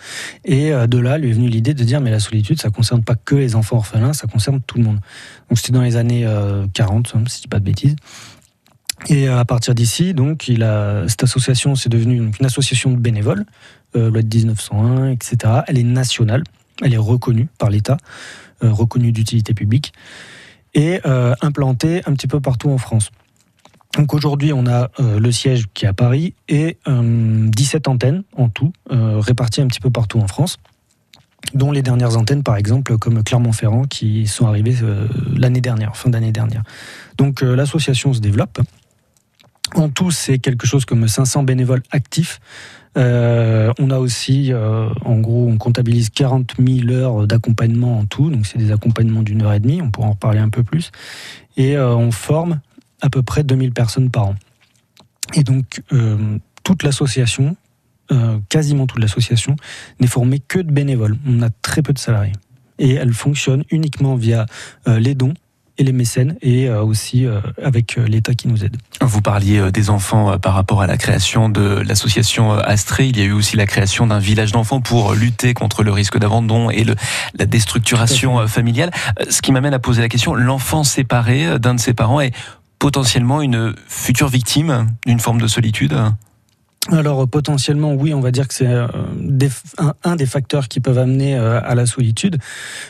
Et 0.45 0.71
de 0.71 0.99
là, 0.99 1.19
lui 1.19 1.31
est 1.31 1.33
venue 1.33 1.49
l'idée 1.49 1.75
de 1.75 1.85
dire 1.85 2.01
mais 2.01 2.11
la 2.11 2.21
solitude, 2.21 2.61
ça 2.61 2.71
concerne 2.71 3.03
pas 3.03 3.15
que 3.15 3.35
les 3.35 3.55
enfants 3.55 3.77
orphelins, 3.77 4.13
ça 4.13 4.27
concerne 4.27 4.61
tout 4.61 4.79
le 4.79 4.85
monde. 4.85 4.99
Donc 5.49 5.59
c'était 5.59 5.73
dans 5.73 5.83
les 5.83 5.97
années 5.97 6.25
euh, 6.27 6.67
40, 6.75 7.13
hein, 7.15 7.25
si 7.27 7.39
je 7.39 7.43
dis 7.43 7.49
pas 7.49 7.59
de 7.59 7.65
bêtises. 7.65 7.97
Et 9.09 9.27
à 9.27 9.45
partir 9.45 9.75
d'ici, 9.75 10.15
donc, 10.15 10.45
cette 11.09 11.25
association, 11.25 11.75
c'est 11.75 11.89
devenu 11.89 12.17
une 12.39 12.47
association 12.47 12.93
de 12.93 12.97
bénévoles, 12.97 13.45
loi 13.95 14.23
de 14.23 14.37
1901, 14.37 15.11
etc. 15.11 15.37
Elle 15.67 15.79
est 15.79 15.83
nationale, 15.83 16.45
elle 16.83 16.95
est 16.95 16.99
reconnue 16.99 17.49
par 17.59 17.69
l'État, 17.69 17.97
reconnue 18.61 19.11
d'utilité 19.11 19.55
publique, 19.55 19.93
et 20.75 21.01
implantée 21.05 22.03
un 22.07 22.13
petit 22.13 22.29
peu 22.29 22.41
partout 22.41 22.71
en 22.71 22.79
France. 22.79 23.11
Donc 23.97 24.15
aujourd'hui, 24.15 24.53
on 24.53 24.67
a 24.67 24.91
euh, 25.01 25.21
le 25.21 25.33
siège 25.33 25.65
qui 25.75 25.85
est 25.85 25.89
à 25.89 25.93
Paris 25.93 26.35
et 26.49 26.79
euh, 26.89 27.47
17 27.49 27.89
antennes 27.89 28.23
en 28.37 28.49
tout, 28.49 28.73
euh, 28.91 29.19
réparties 29.19 29.61
un 29.61 29.67
petit 29.67 29.81
peu 29.81 29.91
partout 29.91 30.19
en 30.19 30.27
France, 30.27 30.59
dont 31.55 31.73
les 31.73 31.83
dernières 31.83 32.17
antennes, 32.17 32.43
par 32.43 32.57
exemple, 32.57 32.97
comme 32.97 33.23
Clermont-Ferrand, 33.23 33.85
qui 33.85 34.27
sont 34.27 34.47
arrivées 34.47 34.77
euh, 34.83 35.07
l'année 35.37 35.61
dernière, 35.61 35.97
fin 35.97 36.09
d'année 36.09 36.33
dernière. 36.33 36.63
Donc 37.19 37.43
l'association 37.43 38.15
se 38.15 38.21
développe. 38.21 38.61
En 39.75 39.89
tout, 39.89 40.11
c'est 40.11 40.39
quelque 40.39 40.67
chose 40.67 40.85
comme 40.85 41.07
500 41.07 41.43
bénévoles 41.43 41.83
actifs. 41.91 42.41
On 42.95 43.91
a 43.91 43.99
aussi, 43.99 44.53
en 44.53 45.19
gros, 45.21 45.49
on 45.49 45.57
comptabilise 45.57 46.11
40 46.11 46.55
000 46.59 46.91
heures 46.91 47.27
d'accompagnement 47.27 47.99
en 47.99 48.05
tout. 48.05 48.29
Donc, 48.29 48.47
c'est 48.47 48.59
des 48.59 48.71
accompagnements 48.71 49.23
d'une 49.23 49.41
heure 49.41 49.55
et 49.55 49.61
demie. 49.61 49.81
On 49.81 49.91
pourra 49.91 50.09
en 50.09 50.11
reparler 50.11 50.41
un 50.41 50.51
peu 50.51 50.63
plus. 50.63 50.91
Et 51.57 51.79
on 51.79 52.11
forme 52.11 52.61
à 53.03 53.11
peu 53.11 53.23
près 53.23 53.45
2000 53.45 53.73
personnes 53.73 54.11
par 54.11 54.29
an. 54.29 54.35
Et 55.35 55.43
donc, 55.43 55.83
euh, 55.93 56.39
toute 56.63 56.83
l'association, 56.83 57.57
euh, 58.11 58.39
quasiment 58.49 58.87
toute 58.87 59.01
l'association, 59.01 59.57
n'est 60.01 60.07
formée 60.07 60.41
que 60.41 60.59
de 60.59 60.71
bénévoles. 60.71 61.19
On 61.27 61.43
a 61.43 61.51
très 61.51 61.83
peu 61.83 61.93
de 61.93 61.99
salariés. 61.99 62.33
Et 62.79 62.95
elle 62.95 63.13
fonctionne 63.13 63.65
uniquement 63.71 64.17
via 64.17 64.47
euh, 64.89 64.99
les 64.99 65.15
dons 65.15 65.35
et 65.79 65.85
les 65.85 65.93
mécènes 65.93 66.37
et 66.43 66.69
aussi 66.69 67.25
avec 67.63 67.97
l'État 67.97 68.35
qui 68.35 68.47
nous 68.47 68.63
aide. 68.63 68.77
Vous 69.01 69.23
parliez 69.23 69.73
des 69.73 69.89
enfants 69.89 70.39
par 70.39 70.53
rapport 70.53 70.83
à 70.83 70.87
la 70.87 70.99
création 70.99 71.49
de 71.49 71.83
l'association 71.87 72.53
Astrée. 72.53 73.07
Il 73.07 73.17
y 73.17 73.23
a 73.23 73.25
eu 73.25 73.33
aussi 73.33 73.57
la 73.57 73.65
création 73.65 74.07
d'un 74.07 74.19
village 74.19 74.53
d'enfants 74.53 74.83
pour 74.83 75.15
lutter 75.15 75.55
contre 75.55 75.83
le 75.83 75.91
risque 75.91 76.19
d'abandon 76.19 76.69
et 76.69 76.85
le, 76.85 76.95
la 77.39 77.47
déstructuration 77.47 78.47
familiale. 78.49 78.91
Ce 79.31 79.41
qui 79.41 79.51
m'amène 79.51 79.73
à 79.73 79.79
poser 79.79 80.03
la 80.03 80.11
question, 80.11 80.35
l'enfant 80.35 80.85
séparé 80.85 81.59
d'un 81.59 81.75
de 81.75 81.81
ses 81.81 81.95
parents 81.95 82.21
est 82.21 82.35
potentiellement 82.83 83.43
une 83.43 83.77
future 83.87 84.27
victime 84.27 84.89
d'une 85.07 85.21
forme 85.21 85.41
de 85.41 85.47
solitude 85.47 85.95
Alors 86.91 87.23
euh, 87.23 87.27
potentiellement, 87.27 87.95
oui, 87.95 88.13
on 88.13 88.21
va 88.21 88.33
dire 88.33 88.49
que 88.49 88.55
c'est 88.55 88.67
euh, 88.67 88.89
un, 90.03 90.17
des 90.17 90.27
facteurs 90.27 90.67
qui 90.67 90.81
peuvent 90.81 90.99
amener 90.99 91.37
euh, 91.37 91.61
à 91.63 91.77
la 91.77 91.87
solitude. 91.87 92.39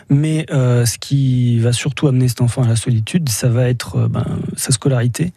Mais 0.08 0.46
ce 0.48 0.96
qui 0.96 1.58
va 1.58 1.74
surtout 1.74 2.08
amener 2.08 2.28
cet 2.28 2.40
enfant 2.40 2.62
à 2.62 2.68
la 2.68 2.76
solitude, 2.76 3.28
ça 3.28 3.50
va 3.50 3.68
être 3.68 4.08
ben, 4.08 4.24
sa 4.56 4.72
scolarité 4.72 5.34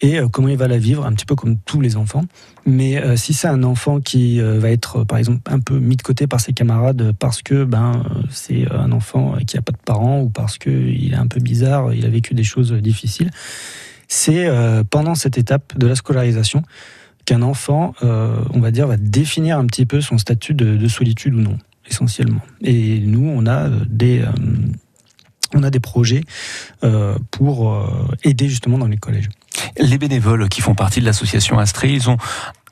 et 0.00 0.18
comment 0.32 0.48
il 0.48 0.56
va 0.56 0.66
la 0.66 0.78
vivre, 0.78 1.06
un 1.06 1.12
petit 1.12 1.26
peu 1.26 1.36
comme 1.36 1.58
tous 1.58 1.80
les 1.80 1.96
enfants. 1.96 2.24
Mais 2.66 3.00
si 3.16 3.32
c'est 3.32 3.46
un 3.46 3.62
enfant 3.62 4.00
qui 4.00 4.40
va 4.40 4.68
être, 4.70 5.04
par 5.04 5.18
exemple, 5.18 5.48
un 5.48 5.60
peu 5.60 5.78
mis 5.78 5.94
de 5.94 6.02
côté 6.02 6.26
par 6.26 6.40
ses 6.40 6.52
camarades 6.52 7.14
parce 7.20 7.40
que 7.40 7.62
ben 7.62 8.02
c'est 8.28 8.68
un 8.72 8.90
enfant 8.90 9.36
qui 9.46 9.54
n'a 9.54 9.62
pas 9.62 9.70
de 9.70 9.78
parents 9.84 10.22
ou 10.22 10.28
parce 10.28 10.58
qu'il 10.58 11.12
est 11.12 11.16
un 11.16 11.28
peu 11.28 11.38
bizarre, 11.38 11.94
il 11.94 12.04
a 12.04 12.08
vécu 12.08 12.34
des 12.34 12.42
choses 12.42 12.72
difficiles, 12.72 13.30
c'est 14.12 14.46
euh, 14.46 14.84
pendant 14.84 15.14
cette 15.14 15.38
étape 15.38 15.76
de 15.78 15.86
la 15.86 15.94
scolarisation 15.94 16.62
qu'un 17.24 17.40
enfant, 17.40 17.94
euh, 18.02 18.36
on 18.52 18.60
va 18.60 18.70
dire, 18.70 18.86
va 18.86 18.98
définir 18.98 19.56
un 19.58 19.64
petit 19.64 19.86
peu 19.86 20.02
son 20.02 20.18
statut 20.18 20.52
de, 20.52 20.76
de 20.76 20.88
solitude 20.88 21.34
ou 21.34 21.40
non, 21.40 21.56
essentiellement. 21.88 22.42
Et 22.60 22.98
nous, 23.00 23.26
on 23.26 23.46
a 23.46 23.68
euh, 23.68 23.80
des, 23.88 24.22
on 25.54 25.62
a 25.62 25.70
des 25.70 25.80
projets 25.80 26.20
pour 27.30 27.88
aider 28.22 28.48
justement 28.48 28.76
dans 28.78 28.86
les 28.86 28.96
collèges. 28.98 29.28
Les 29.78 29.98
bénévoles 29.98 30.48
qui 30.48 30.60
font 30.60 30.74
partie 30.74 31.00
de 31.00 31.06
l'association 31.06 31.58
Astrée, 31.58 31.92
ils 31.92 32.10
ont 32.10 32.18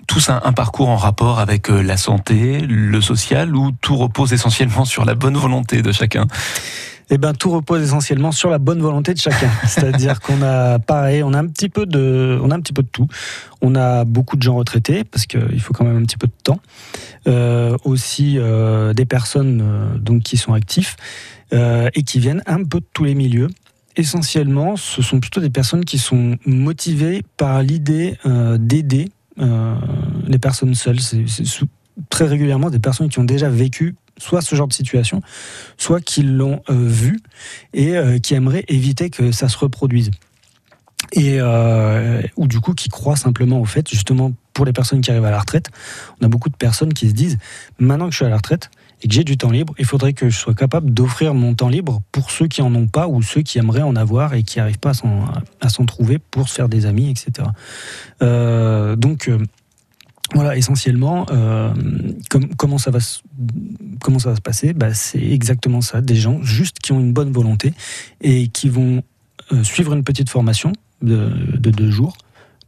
tous 0.07 0.29
un, 0.29 0.41
un 0.45 0.53
parcours 0.53 0.89
en 0.89 0.97
rapport 0.97 1.39
avec 1.41 1.69
la 1.69 1.97
santé, 1.97 2.61
le 2.61 3.01
social, 3.01 3.55
ou 3.55 3.71
tout 3.73 3.97
repose 3.97 4.33
essentiellement 4.33 4.85
sur 4.85 5.05
la 5.05 5.15
bonne 5.15 5.37
volonté 5.37 5.83
de 5.83 5.93
chacun? 5.93 6.27
Eh 7.13 7.19
ben, 7.19 7.35
tout 7.35 7.51
repose 7.51 7.83
essentiellement 7.83 8.31
sur 8.31 8.51
la 8.51 8.59
bonne 8.59 8.81
volonté 8.81 9.13
de 9.15 9.19
chacun. 9.19 9.51
C'est-à-dire 9.67 10.21
qu'on 10.21 10.43
a, 10.43 10.79
pareil, 10.79 11.25
on 11.25 11.33
a 11.33 11.39
un 11.39 11.47
petit 11.47 11.69
peu 11.69 11.85
de, 11.85 12.39
on 12.41 12.53
a 12.53 12.55
un 12.55 12.61
petit 12.61 12.73
peu 12.73 12.83
de 12.83 12.89
tout. 12.89 13.09
On 13.61 13.75
a 13.75 14.05
beaucoup 14.05 14.37
de 14.37 14.43
gens 14.43 14.55
retraités 14.55 15.03
parce 15.03 15.27
qu'il 15.27 15.61
faut 15.61 15.73
quand 15.73 15.85
même 15.85 15.97
un 15.97 16.05
petit 16.05 16.17
peu 16.17 16.29
de 16.29 16.33
temps. 16.45 16.61
Euh, 17.27 17.77
aussi 17.85 18.37
euh, 18.39 18.95
des 18.95 19.05
personnes 19.05 19.61
euh, 19.63 19.99
donc 19.99 20.23
qui 20.23 20.39
sont 20.39 20.55
actifs 20.55 20.97
et 21.53 22.05
qui 22.05 22.21
viennent 22.21 22.45
un 22.47 22.63
peu 22.63 22.79
de 22.79 22.87
tous 22.93 23.03
les 23.03 23.17
milieux. 23.17 23.49
Essentiellement, 23.97 24.77
ce 24.77 25.03
sont 25.03 25.19
plutôt 25.19 25.41
des 25.41 25.51
personnes 25.51 25.85
qui 25.85 25.99
sont 25.99 26.39
motivées 26.47 27.25
par 27.37 27.61
l'idée 27.65 28.17
d'aider 28.25 29.09
les 29.37 30.39
personnes 30.39 30.77
seules. 30.77 31.01
C'est 31.01 31.25
très 32.09 32.27
régulièrement 32.27 32.71
des 32.71 32.79
personnes 32.79 33.09
qui 33.09 33.19
ont 33.19 33.25
déjà 33.25 33.49
vécu 33.49 33.97
soit 34.21 34.43
ce 34.43 34.55
genre 34.55 34.69
de 34.69 34.73
situation, 34.73 35.23
soit 35.77 36.01
qui 36.01 36.23
l'ont 36.23 36.63
euh, 36.69 36.75
vu 36.75 37.21
et 37.73 37.97
euh, 37.97 38.19
qui 38.19 38.35
aimeraient 38.35 38.65
éviter 38.69 39.11
que 39.11 39.33
ça 39.33 39.49
se 39.49 39.59
reproduise. 39.59 40.11
Et 41.13 41.41
euh, 41.41 42.23
ou 42.37 42.47
du 42.47 42.61
coup 42.61 42.75
qui 42.75 42.89
croient 42.89 43.17
simplement 43.17 43.61
au 43.61 43.65
fait, 43.65 43.89
justement 43.89 44.33
pour 44.53 44.65
les 44.65 44.73
personnes 44.73 45.01
qui 45.01 45.11
arrivent 45.11 45.25
à 45.25 45.31
la 45.31 45.41
retraite, 45.41 45.71
on 46.21 46.27
a 46.27 46.29
beaucoup 46.29 46.51
de 46.51 46.57
personnes 46.57 46.93
qui 46.93 47.09
se 47.09 47.15
disent 47.15 47.39
maintenant 47.79 48.07
que 48.07 48.13
je 48.13 48.17
suis 48.17 48.27
à 48.27 48.29
la 48.29 48.37
retraite 48.37 48.71
et 49.03 49.09
que 49.09 49.15
j'ai 49.15 49.25
du 49.25 49.39
temps 49.39 49.51
libre, 49.51 49.73
il 49.79 49.87
faudrait 49.87 50.13
que 50.13 50.29
je 50.29 50.37
sois 50.37 50.53
capable 50.53 50.93
d'offrir 50.93 51.33
mon 51.33 51.55
temps 51.55 51.71
libre 51.71 52.03
pour 52.13 52.31
ceux 52.31 52.49
qui 52.49 52.61
en 52.61 52.75
ont 52.75 52.87
pas 52.87 53.09
ou 53.09 53.23
ceux 53.23 53.41
qui 53.41 53.59
aimeraient 53.59 53.81
en 53.81 53.97
avoir 53.97 54.35
et 54.35 54.43
qui 54.43 54.59
n'arrivent 54.59 54.79
pas 54.79 54.93
à 55.61 55.69
s'en, 55.71 55.87
trouver 55.87 56.19
pour 56.19 56.51
se 56.51 56.55
faire 56.55 56.69
des 56.69 56.85
amis, 56.85 57.09
etc. 57.11 57.49
Donc 58.21 59.31
voilà, 60.35 60.57
essentiellement, 60.57 61.27
euh, 61.31 61.73
com- 62.31 62.49
comment, 62.57 62.79
ça 62.79 62.91
va 62.91 63.01
se, 63.01 63.21
comment 64.01 64.19
ça 64.19 64.31
va 64.31 64.37
se 64.37 64.41
passer? 64.41 64.73
Bah, 64.73 64.95
C'est 64.95 65.23
exactement 65.23 65.81
ça, 65.81 66.01
des 66.01 66.15
gens 66.17 66.43
juste 66.43 66.79
qui 66.79 66.93
ont 66.93 67.01
une 67.01 67.13
bonne 67.13 67.33
volonté 67.33 67.73
et 68.21 68.49
qui 68.49 68.69
vont 68.69 69.03
euh, 69.53 69.65
suivre 69.65 69.93
une 69.93 70.05
petite 70.05 70.31
formation 70.31 70.73
de, 71.03 71.31
de 71.59 71.71
deux 71.71 71.91
jours 71.91 72.17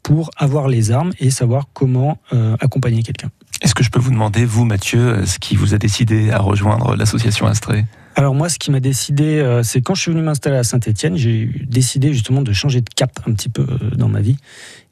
pour 0.03 0.31
avoir 0.37 0.67
les 0.67 0.91
armes 0.91 1.13
et 1.21 1.31
savoir 1.31 1.69
comment 1.73 2.19
euh, 2.33 2.57
accompagner 2.61 3.03
quelqu'un. 3.05 3.31
Est-ce 3.61 3.75
que 3.75 3.85
je 3.85 3.91
peux 3.91 4.01
vous 4.01 4.11
demander, 4.11 4.45
vous 4.45 4.65
Mathieu, 4.65 5.25
ce 5.27 5.39
qui 5.39 5.55
vous 5.55 5.75
a 5.75 5.79
décidé 5.79 6.31
à 6.31 6.39
rejoindre 6.39 6.97
l'association 6.97 7.47
Astrée? 7.47 7.85
Alors 8.15 8.35
moi, 8.35 8.49
ce 8.49 8.59
qui 8.59 8.71
m'a 8.71 8.81
décidé, 8.81 9.39
euh, 9.39 9.63
c'est 9.63 9.81
quand 9.81 9.95
je 9.95 10.03
suis 10.03 10.11
venu 10.11 10.23
m'installer 10.23 10.57
à 10.57 10.65
Saint-Étienne, 10.65 11.17
j'ai 11.17 11.51
décidé 11.67 12.13
justement 12.13 12.43
de 12.43 12.53
changer 12.53 12.81
de 12.81 12.91
cap 12.95 13.11
un 13.27 13.33
petit 13.33 13.49
peu 13.49 13.63
euh, 13.63 13.91
dans 13.97 14.09
ma 14.09 14.21
vie 14.21 14.37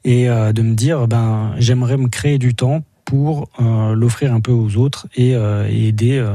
et 0.03 0.27
euh, 0.27 0.53
de 0.53 0.61
me 0.61 0.73
dire, 0.73 1.07
ben, 1.07 1.53
j'aimerais 1.57 1.97
me 1.97 2.07
créer 2.07 2.39
du 2.39 2.55
temps 2.55 2.83
pour 3.05 3.49
l'offrir 3.59 4.33
un 4.33 4.39
peu 4.39 4.53
aux 4.53 4.77
autres 4.77 5.07
et, 5.17 5.31
aider, 5.31 6.25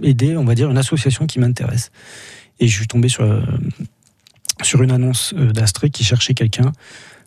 aider, 0.00 0.34
on 0.34 0.44
va 0.44 0.54
dire, 0.54 0.70
une 0.70 0.78
association 0.78 1.26
qui 1.26 1.40
m'intéresse. 1.40 1.90
Et 2.58 2.68
je 2.68 2.74
suis 2.74 2.86
tombé 2.86 3.10
sur, 3.10 3.26
sur 4.62 4.82
une 4.82 4.92
annonce 4.92 5.34
d'Astrée 5.34 5.90
qui 5.90 6.04
cherchait 6.04 6.32
quelqu'un 6.32 6.72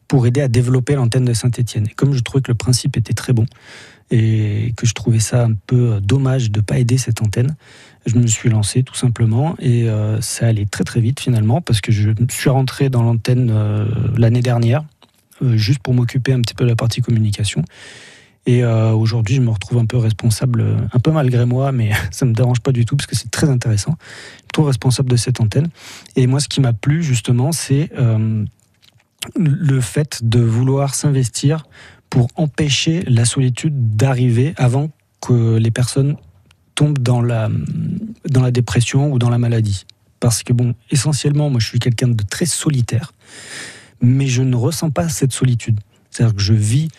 pour 0.08 0.26
aider 0.26 0.42
à 0.42 0.48
développer 0.48 0.96
l'antenne 0.96 1.26
de 1.26 1.34
Saint-Etienne. 1.34 1.86
Et 1.88 1.94
comme 1.94 2.14
je 2.14 2.22
trouvais 2.22 2.42
que 2.42 2.50
le 2.50 2.56
principe 2.56 2.98
était 2.98 3.14
très 3.14 3.34
bon 3.34 3.46
et 4.10 4.74
que 4.76 4.88
je 4.88 4.94
trouvais 4.94 5.20
ça 5.20 5.46
un 5.46 5.54
peu 5.68 6.00
dommage 6.02 6.50
de 6.50 6.62
ne 6.62 6.64
pas 6.64 6.80
aider 6.80 6.98
cette 6.98 7.22
antenne, 7.22 7.56
je 8.06 8.18
me 8.18 8.28
suis 8.28 8.50
lancé 8.50 8.84
tout 8.84 8.96
simplement 8.96 9.56
et 9.60 9.90
euh, 9.90 10.22
ça 10.22 10.48
allait 10.48 10.66
très 10.66 10.84
très 10.84 11.02
vite 11.02 11.20
finalement 11.20 11.62
parce 11.62 11.82
que 11.82 11.92
je 11.92 12.12
suis 12.30 12.50
rentré 12.50 12.90
dans 12.90 13.04
l'antenne 13.04 13.50
euh, 13.52 13.86
l'année 14.16 14.42
dernière 14.42 14.86
euh, 15.42 15.58
juste 15.58 15.80
pour 15.80 15.94
m'occuper 15.94 16.32
un 16.34 16.42
petit 16.42 16.54
peu 16.54 16.64
de 16.64 16.70
la 16.70 16.76
partie 16.76 17.02
communication. 17.02 17.64
Et 18.48 18.64
euh, 18.64 18.92
aujourd'hui, 18.92 19.36
je 19.36 19.42
me 19.42 19.50
retrouve 19.50 19.80
un 19.80 19.88
peu 19.88 19.98
responsable, 19.98 20.88
un 20.94 21.00
peu 21.00 21.12
malgré 21.12 21.46
moi, 21.46 21.72
mais 21.72 21.92
ça 22.12 22.26
me 22.26 22.34
dérange 22.34 22.60
pas 22.60 22.72
du 22.72 22.86
tout 22.86 22.96
parce 22.96 23.08
que 23.08 23.16
c'est 23.16 23.32
très 23.32 23.50
intéressant. 23.50 23.96
Je 24.38 24.44
me 24.44 24.52
trouve 24.54 24.68
responsable 24.68 25.10
de 25.10 25.16
cette 25.16 25.42
antenne. 25.42 25.70
Et 26.16 26.28
moi, 26.28 26.40
ce 26.40 26.48
qui 26.48 26.62
m'a 26.62 26.74
plu 26.74 27.02
justement, 27.02 27.52
c'est 27.52 27.90
le 29.36 29.82
fait 29.82 30.20
de 30.24 30.40
vouloir 30.40 30.94
s'investir 30.94 31.66
pour 32.12 32.28
empêcher 32.36 33.02
la 33.08 33.26
solitude 33.26 33.96
d'arriver 33.96 34.54
avant 34.58 34.92
que 35.22 35.58
les 35.58 35.72
personnes 35.72 36.16
tombent 36.76 37.00
dans 37.00 37.22
la, 37.22 37.50
dans 38.30 38.42
la 38.42 38.52
dépression 38.52 39.12
ou 39.12 39.20
dans 39.20 39.30
la 39.30 39.38
maladie. 39.38 39.86
Parce 40.20 40.44
que, 40.44 40.54
bon, 40.54 40.76
essentiellement, 40.92 41.50
moi, 41.50 41.60
je 41.60 41.68
suis 41.68 41.80
quelqu'un 41.80 42.08
de 42.08 42.24
très 42.24 42.46
solitaire, 42.46 43.14
mais 44.02 44.28
je 44.28 44.42
ne 44.42 44.56
ressens 44.56 44.92
pas 44.92 45.10
cette 45.10 45.32
solitude. 45.32 45.80
C'est-à-dire 46.10 46.36
que 46.36 46.42
je 46.42 46.54
vis 46.54 46.90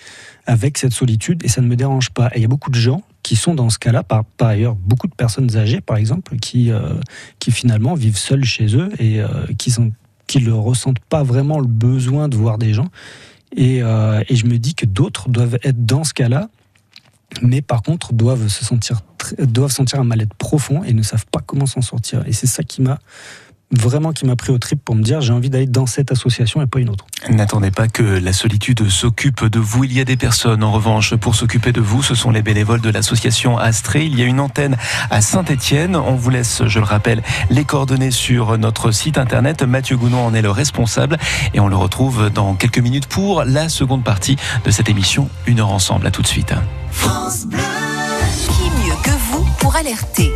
avec 0.46 0.78
cette 0.78 0.92
solitude 0.92 1.44
et 1.44 1.48
ça 1.48 1.60
ne 1.60 1.66
me 1.66 1.76
dérange 1.76 2.10
pas. 2.10 2.28
Et 2.28 2.38
il 2.38 2.42
y 2.42 2.44
a 2.44 2.48
beaucoup 2.48 2.70
de 2.70 2.78
gens 2.78 3.02
qui 3.22 3.34
sont 3.34 3.54
dans 3.54 3.70
ce 3.70 3.78
cas-là, 3.78 4.02
par, 4.02 4.24
par 4.24 4.48
ailleurs, 4.48 4.74
beaucoup 4.74 5.08
de 5.08 5.14
personnes 5.14 5.56
âgées, 5.56 5.80
par 5.80 5.96
exemple, 5.96 6.36
qui, 6.36 6.70
euh, 6.70 6.94
qui 7.38 7.50
finalement 7.50 7.94
vivent 7.94 8.18
seules 8.18 8.44
chez 8.44 8.76
eux 8.76 8.90
et 8.98 9.20
euh, 9.20 9.26
qui 9.58 9.70
sont 9.70 9.92
qui 10.26 10.42
ne 10.42 10.50
ressentent 10.50 11.00
pas 11.08 11.22
vraiment 11.22 11.60
le 11.60 11.68
besoin 11.68 12.28
de 12.28 12.36
voir 12.36 12.58
des 12.58 12.74
gens. 12.74 12.88
Et, 13.54 13.82
euh, 13.82 14.22
et 14.28 14.36
je 14.36 14.46
me 14.46 14.58
dis 14.58 14.74
que 14.74 14.86
d'autres 14.86 15.28
doivent 15.28 15.58
être 15.62 15.86
dans 15.86 16.04
ce 16.04 16.12
cas-là, 16.14 16.48
mais 17.42 17.62
par 17.62 17.82
contre 17.82 18.12
doivent 18.12 18.48
se 18.48 18.64
sentir 18.64 19.00
doivent 19.38 19.72
sentir 19.72 20.00
un 20.00 20.04
mal-être 20.04 20.34
profond 20.34 20.84
et 20.84 20.92
ne 20.92 21.02
savent 21.02 21.26
pas 21.26 21.40
comment 21.44 21.66
s'en 21.66 21.80
sortir. 21.80 22.26
Et 22.26 22.32
c'est 22.32 22.46
ça 22.46 22.62
qui 22.62 22.82
m'a 22.82 22.98
vraiment 23.72 24.12
qui 24.12 24.26
m'a 24.26 24.36
pris 24.36 24.52
au 24.52 24.58
trip 24.58 24.80
pour 24.84 24.94
me 24.94 25.02
dire 25.02 25.20
j'ai 25.20 25.32
envie 25.32 25.50
d'aller 25.50 25.66
dans 25.66 25.86
cette 25.86 26.12
association 26.12 26.62
et 26.62 26.66
pas 26.66 26.78
une 26.78 26.88
autre. 26.88 27.04
N'attendez 27.28 27.70
pas 27.70 27.88
que 27.88 28.02
la 28.02 28.32
solitude 28.32 28.88
s'occupe 28.88 29.44
de 29.44 29.58
vous. 29.58 29.84
Il 29.84 29.92
y 29.92 30.00
a 30.00 30.04
des 30.04 30.16
personnes, 30.16 30.62
en 30.62 30.70
revanche, 30.70 31.14
pour 31.16 31.34
s'occuper 31.34 31.72
de 31.72 31.80
vous. 31.80 32.02
Ce 32.02 32.14
sont 32.14 32.30
les 32.30 32.42
bénévoles 32.42 32.80
de 32.80 32.90
l'association 32.90 33.58
Astrée. 33.58 34.04
Il 34.04 34.18
y 34.18 34.22
a 34.22 34.26
une 34.26 34.40
antenne 34.40 34.76
à 35.10 35.20
Saint-Étienne. 35.20 35.96
On 35.96 36.14
vous 36.14 36.30
laisse, 36.30 36.62
je 36.66 36.78
le 36.78 36.84
rappelle, 36.84 37.22
les 37.50 37.64
coordonnées 37.64 38.10
sur 38.10 38.56
notre 38.58 38.90
site 38.92 39.18
internet. 39.18 39.62
Mathieu 39.62 39.96
Gounon 39.96 40.24
en 40.24 40.34
est 40.34 40.42
le 40.42 40.50
responsable. 40.50 41.18
Et 41.54 41.60
on 41.60 41.68
le 41.68 41.76
retrouve 41.76 42.30
dans 42.30 42.54
quelques 42.54 42.78
minutes 42.78 43.06
pour 43.06 43.44
la 43.44 43.68
seconde 43.68 44.04
partie 44.04 44.36
de 44.64 44.70
cette 44.70 44.88
émission. 44.88 45.28
Une 45.46 45.60
heure 45.60 45.72
ensemble. 45.72 46.06
À 46.06 46.10
tout 46.10 46.22
de 46.22 46.26
suite. 46.28 46.54
Qui 46.92 48.70
mieux 48.84 48.94
que 49.02 49.10
vous 49.30 49.46
pour 49.58 49.74
alerter? 49.74 50.30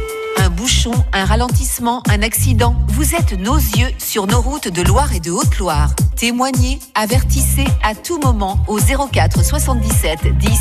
Bouchon, 0.61 0.93
un 1.14 1.25
ralentissement, 1.25 2.02
un 2.11 2.21
accident. 2.21 2.76
Vous 2.88 3.14
êtes 3.14 3.33
nos 3.33 3.57
yeux 3.57 3.88
sur 3.97 4.26
nos 4.26 4.43
routes 4.43 4.69
de 4.69 4.83
Loire 4.83 5.14
et 5.14 5.21
de 5.21 5.31
Haute-Loire. 5.31 5.88
Témoignez, 6.17 6.79
avertissez 6.95 7.64
à 7.83 7.95
tout 7.95 8.21
moment 8.21 8.59
au 8.69 8.79
04 8.79 9.43
77 9.43 10.37
10 10.37 10.61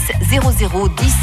00 0.61 0.87
10. 0.87 1.13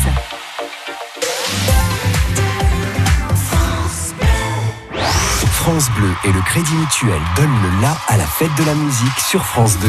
France 5.52 5.90
Bleu 5.96 6.10
et 6.24 6.32
le 6.32 6.40
Crédit 6.42 6.74
Mutuel 6.74 7.20
donnent 7.34 7.62
le 7.62 7.80
la 7.80 7.96
à 8.08 8.18
la 8.18 8.26
fête 8.26 8.54
de 8.58 8.64
la 8.64 8.74
musique 8.74 9.18
sur 9.18 9.42
France 9.42 9.78
2. 9.78 9.88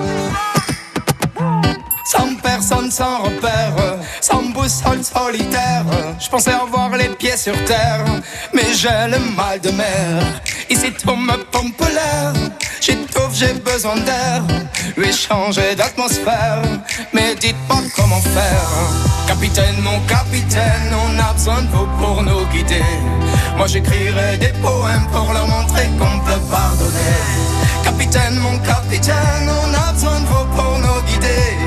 Sans 2.03 2.35
personne, 2.41 2.89
sans 2.89 3.21
repère, 3.21 3.75
sans 4.21 4.41
boussole 4.41 5.03
solitaire. 5.03 5.85
Je 6.19 6.27
pensais 6.29 6.49
avoir 6.49 6.97
les 6.97 7.09
pieds 7.09 7.37
sur 7.37 7.53
terre, 7.65 8.05
mais 8.53 8.73
j'ai 8.73 9.07
le 9.07 9.19
mal 9.35 9.61
de 9.61 9.69
mer. 9.69 10.41
Ici 10.69 10.91
tout 10.91 11.15
me 11.15 11.37
pompe 11.51 11.79
l'air, 11.93 12.33
j'étouffe, 12.81 13.33
j'ai 13.33 13.53
besoin 13.53 13.97
d'air. 13.97 14.43
Lui 14.97 15.11
changer 15.13 15.75
d'atmosphère, 15.75 16.61
mais 17.13 17.35
dites 17.35 17.57
pas 17.67 17.81
comment 17.95 18.21
faire. 18.21 18.69
Capitaine, 19.27 19.79
mon 19.81 19.99
capitaine, 20.07 20.91
on 20.93 21.19
a 21.19 21.33
besoin 21.33 21.61
de 21.61 21.67
vous 21.67 21.87
pour 21.99 22.23
nous 22.23 22.45
guider. 22.47 22.83
Moi 23.57 23.67
j'écrirai 23.67 24.37
des 24.37 24.53
poèmes 24.61 25.07
pour 25.11 25.31
leur 25.33 25.47
montrer 25.47 25.87
qu'on 25.99 26.19
peut 26.19 26.41
pardonner. 26.49 27.21
Capitaine, 27.83 28.39
mon 28.39 28.57
capitaine, 28.59 29.49
on 29.49 29.73
a 29.73 29.93
besoin 29.93 30.19
de 30.19 30.25
vous 30.25 30.45
pour 30.55 30.77
nous 30.79 31.01
guider. 31.07 31.57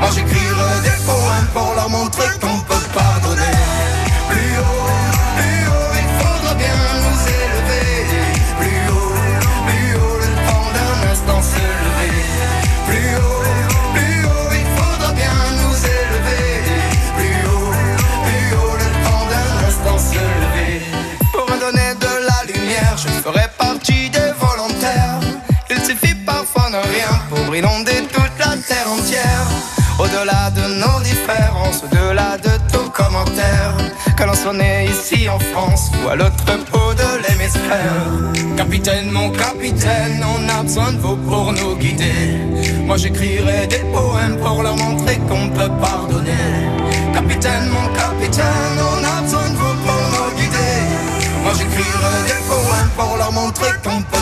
Moi 0.00 0.10
j'écrirai 0.14 0.80
des 0.82 0.98
poèmes 1.04 1.48
pour 1.54 1.74
leur 1.74 1.88
montrer 1.88 2.28
qu'on 2.40 2.58
nos 30.72 31.00
différences, 31.00 31.82
au-delà 31.84 32.36
de 32.38 32.50
tout 32.72 32.90
commentaire, 32.90 33.76
que 34.16 34.24
l'on 34.24 34.34
soit 34.34 34.52
né 34.52 34.88
ici 34.90 35.28
en 35.28 35.38
France 35.38 35.90
ou 36.02 36.08
à 36.08 36.16
l'autre 36.16 36.44
bout 36.70 36.94
de 36.94 37.10
l'hémisphère. 37.22 38.56
Capitaine, 38.56 39.10
mon 39.10 39.30
capitaine, 39.30 40.24
on 40.34 40.48
a 40.48 40.62
besoin 40.62 40.92
de 40.92 40.98
vous 40.98 41.16
pour 41.16 41.52
nous 41.52 41.76
guider. 41.76 42.38
Moi 42.86 42.96
j'écrirai 42.96 43.66
des 43.66 43.84
poèmes 43.92 44.38
pour 44.38 44.62
leur 44.62 44.76
montrer 44.76 45.18
qu'on 45.28 45.48
peut 45.50 45.72
pardonner. 45.80 46.48
Capitaine, 47.12 47.68
mon 47.68 47.86
capitaine, 47.94 48.76
on 48.92 49.04
a 49.04 49.22
besoin 49.22 49.48
de 49.50 49.56
vous 49.56 49.76
pour 49.84 50.02
nous 50.14 50.30
guider. 50.36 50.78
Moi 51.42 51.52
j'écrirai 51.58 52.16
des 52.26 52.42
poèmes 52.48 52.90
pour 52.96 53.16
leur 53.16 53.32
montrer 53.32 53.70
qu'on 53.84 54.02
peut 54.02 54.21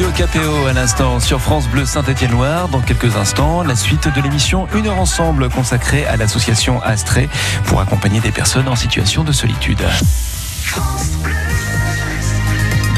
Radio 0.00 0.26
KPO 0.26 0.66
à 0.66 0.72
l'instant 0.72 1.20
sur 1.20 1.42
France 1.42 1.68
Bleu 1.68 1.84
Saint-Étienne-Loire. 1.84 2.70
Dans 2.70 2.80
quelques 2.80 3.16
instants, 3.16 3.62
la 3.62 3.76
suite 3.76 4.08
de 4.08 4.22
l'émission 4.22 4.66
Une 4.74 4.86
heure 4.86 4.98
ensemble 4.98 5.50
consacrée 5.50 6.06
à 6.06 6.16
l'association 6.16 6.80
Astrée 6.80 7.28
pour 7.66 7.82
accompagner 7.82 8.18
des 8.20 8.32
personnes 8.32 8.66
en 8.68 8.76
situation 8.76 9.24
de 9.24 9.32
solitude. 9.32 9.82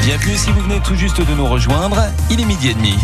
Bienvenue 0.01 0.37
si 0.37 0.51
vous 0.51 0.61
venez 0.61 0.79
tout 0.79 0.95
juste 0.95 1.19
de 1.19 1.35
nous 1.35 1.45
rejoindre. 1.45 1.97
Il 2.29 2.39
est 2.39 2.45
midi 2.45 2.69
et 2.69 2.73
demi. 2.73 2.97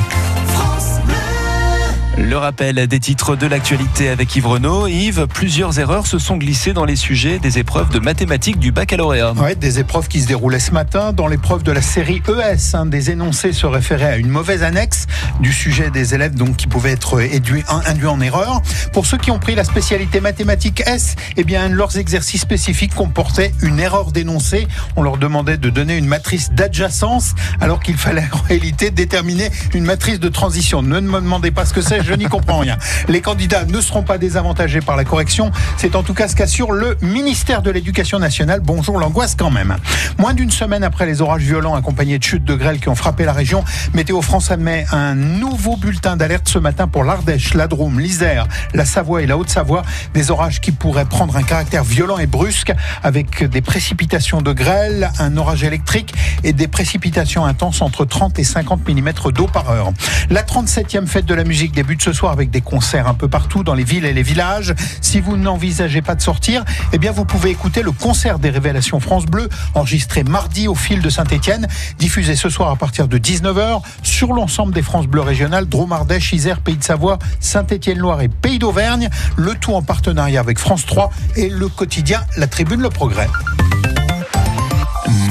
Le 2.20 2.38
rappel 2.38 2.86
des 2.88 3.00
titres 3.00 3.38
de 3.38 3.48
l'actualité 3.48 4.10
avec 4.10 4.36
Yves 4.36 4.46
Renaud. 4.46 4.88
Yves, 4.88 5.26
plusieurs 5.34 5.80
erreurs 5.80 6.06
se 6.06 6.20
sont 6.20 6.36
glissées 6.36 6.74
dans 6.74 6.84
les 6.84 6.98
sujets 6.98 7.40
des 7.40 7.60
épreuves 7.60 7.90
de 7.92 8.00
mathématiques 8.00 8.60
du 8.60 8.74
baccalauréat. 8.74 9.34
Oui, 9.38 9.56
des 9.56 9.80
épreuves 9.80 10.10
qui 10.10 10.20
se 10.20 10.28
déroulaient 10.28 10.60
ce 10.60 10.72
matin 10.72 11.14
dans 11.14 11.28
l'épreuve 11.28 11.64
de 11.64 11.72
la 11.72 11.82
série 11.82 12.22
ES. 12.28 12.76
Hein, 12.76 12.88
des 12.88 13.12
énoncés 13.12 13.54
se 13.54 13.66
référaient 13.66 14.12
à 14.12 14.18
une 14.18 14.28
mauvaise 14.28 14.64
annexe 14.64 14.99
du 15.40 15.52
sujet 15.54 15.90
des 15.90 16.16
élèves 16.16 16.36
donc 16.36 16.58
qui 16.58 16.68
pouvaient 16.68 16.92
être 16.92 17.20
induits, 17.20 17.64
en 17.70 18.22
erreur. 18.22 18.62
Pour 18.94 19.06
ceux 19.06 19.18
qui 19.18 19.32
ont 19.32 19.40
pris 19.40 19.56
la 19.56 19.64
spécialité 19.64 20.22
mathématiques 20.22 20.84
S, 20.86 21.16
eh 21.38 21.44
bien, 21.44 21.70
leurs 21.70 21.98
exercices 21.98 22.42
spécifiques 22.42 22.96
comportaient 22.96 23.54
une 23.62 23.80
erreur 23.80 24.12
d'énoncé. 24.12 24.68
On 24.96 25.02
leur 25.02 25.18
demandait 25.18 25.58
de 25.58 25.70
donner 25.70 25.98
une 25.98 26.08
matrice 26.08 26.52
d'adjacence 26.52 27.36
alors 27.62 27.80
qu'il 27.80 27.98
fallait 27.98 28.28
en 28.32 28.42
réalité 28.48 28.92
déterminer 28.92 29.50
une 29.74 29.84
matrice 29.84 30.20
de 30.20 30.30
transition. 30.30 30.82
Ne 30.82 31.00
me 31.00 31.20
demandez 31.20 31.52
pas 31.52 31.66
ce 31.66 31.74
que 31.74 31.82
c'est 31.82 32.04
je 32.04 32.14
n'y 32.14 32.26
comprends 32.26 32.60
rien. 32.60 32.78
Les 33.08 33.22
candidats 33.22 33.66
ne 33.66 33.82
seront 33.82 34.04
pas 34.04 34.18
désavantagés 34.18 34.82
par 34.82 34.96
la 34.96 35.04
correction. 35.04 35.52
C'est 35.78 35.96
en 35.96 36.04
tout 36.04 36.14
cas 36.14 36.28
ce 36.28 36.36
qu'assure 36.36 36.72
le 36.72 36.98
ministère 37.02 37.62
de 37.62 37.72
l'Éducation 37.72 38.20
nationale. 38.20 38.62
Bonjour 38.62 38.98
l'angoisse 38.98 39.36
quand 39.36 39.52
même. 39.52 39.76
Moins 40.18 40.34
d'une 40.34 40.52
semaine 40.52 40.84
après 40.84 41.06
les 41.06 41.22
orages 41.22 41.44
violents 41.44 41.76
accompagnés 41.76 42.18
de 42.18 42.24
chutes 42.24 42.46
de 42.46 42.56
grêle 42.56 42.80
qui 42.80 42.90
ont 42.90 42.96
frappé 42.96 43.26
la 43.26 43.34
région, 43.34 43.64
Météo 43.94 44.22
France 44.22 44.52
admet 44.52 44.86
un 44.92 45.29
nouveau 45.38 45.78
bulletin 45.78 46.18
d'alerte 46.18 46.50
ce 46.50 46.60
matin 46.60 46.88
pour 46.88 47.04
l'Ardèche, 47.04 47.54
la 47.54 47.68
Drôme, 47.68 48.00
l'Isère, 48.00 48.48
la 48.74 48.86
Savoie 48.86 49.22
et 49.22 49.28
la 49.28 49.38
Haute-Savoie. 49.38 49.84
Des 50.14 50.32
orages 50.32 50.62
qui 50.62 50.72
pourraient 50.72 51.06
prendre 51.06 51.36
un 51.36 51.44
caractère 51.44 51.84
violent 51.84 52.18
et 52.18 52.28
brusque 52.28 52.74
avec 53.04 53.44
des 53.44 53.62
précipitations 53.62 54.42
de 54.42 54.52
grêle, 54.52 55.12
un 55.20 55.38
orage 55.38 55.64
électrique 55.64 56.14
et 56.44 56.54
des 56.54 56.68
précipitations 56.68 57.46
intenses 57.46 57.82
entre 57.82 58.06
30 58.06 58.40
et 58.40 58.44
50 58.44 58.88
mm 58.88 59.12
d'eau 59.32 59.48
par 59.48 59.70
heure. 59.70 59.92
La 60.30 60.44
37e 60.44 61.08
fête 61.08 61.26
de 61.26 61.34
la 61.34 61.44
musique 61.44 61.74
débute 61.74 62.02
ce 62.02 62.14
soir 62.14 62.32
avec 62.32 62.50
des 62.50 62.62
concerts 62.62 63.08
un 63.08 63.14
peu 63.14 63.28
partout 63.28 63.64
dans 63.64 63.76
les 63.76 63.84
villes 63.84 64.06
et 64.06 64.14
les 64.14 64.24
villages. 64.24 64.74
Si 65.02 65.20
vous 65.20 65.38
n'envisagez 65.38 66.02
pas 66.02 66.16
de 66.16 66.22
sortir, 66.22 66.64
eh 66.94 66.98
bien 66.98 67.12
vous 67.12 67.26
pouvez 67.26 67.50
écouter 67.50 67.84
le 67.84 67.92
concert 67.92 68.40
des 68.40 68.50
révélations 68.50 69.00
France 69.00 69.26
Bleu, 69.26 69.50
enregistré 69.76 70.24
mardi 70.24 70.68
au 70.68 70.76
fil 70.76 71.02
de 71.02 71.10
Saint-Étienne, 71.10 71.68
diffusé 71.98 72.36
ce 72.36 72.50
soir 72.50 72.70
à 72.70 72.76
partir 72.76 73.08
de 73.08 73.18
19h 73.18 73.82
sur 74.04 74.34
l'ensemble 74.34 74.74
des 74.74 74.82
France 74.82 75.08
Bleu 75.08 75.19
Drôme, 75.68 75.92
Ardèche, 75.92 76.34
Isère, 76.34 76.62
Pays 76.62 76.78
de 76.78 76.84
Savoie, 76.84 77.20
Saint-Étienne-Loire 77.40 78.22
et 78.22 78.30
Pays 78.30 78.60
d'Auvergne. 78.60 79.10
Le 79.36 79.54
tout 79.56 79.74
en 79.74 79.82
partenariat 79.82 80.40
avec 80.40 80.58
France 80.58 80.86
3 80.86 81.12
et 81.36 81.50
le 81.50 81.68
quotidien 81.68 82.22
La 82.38 82.48
Tribune 82.48 82.82
Le 82.82 82.90
Progrès. 82.90 83.28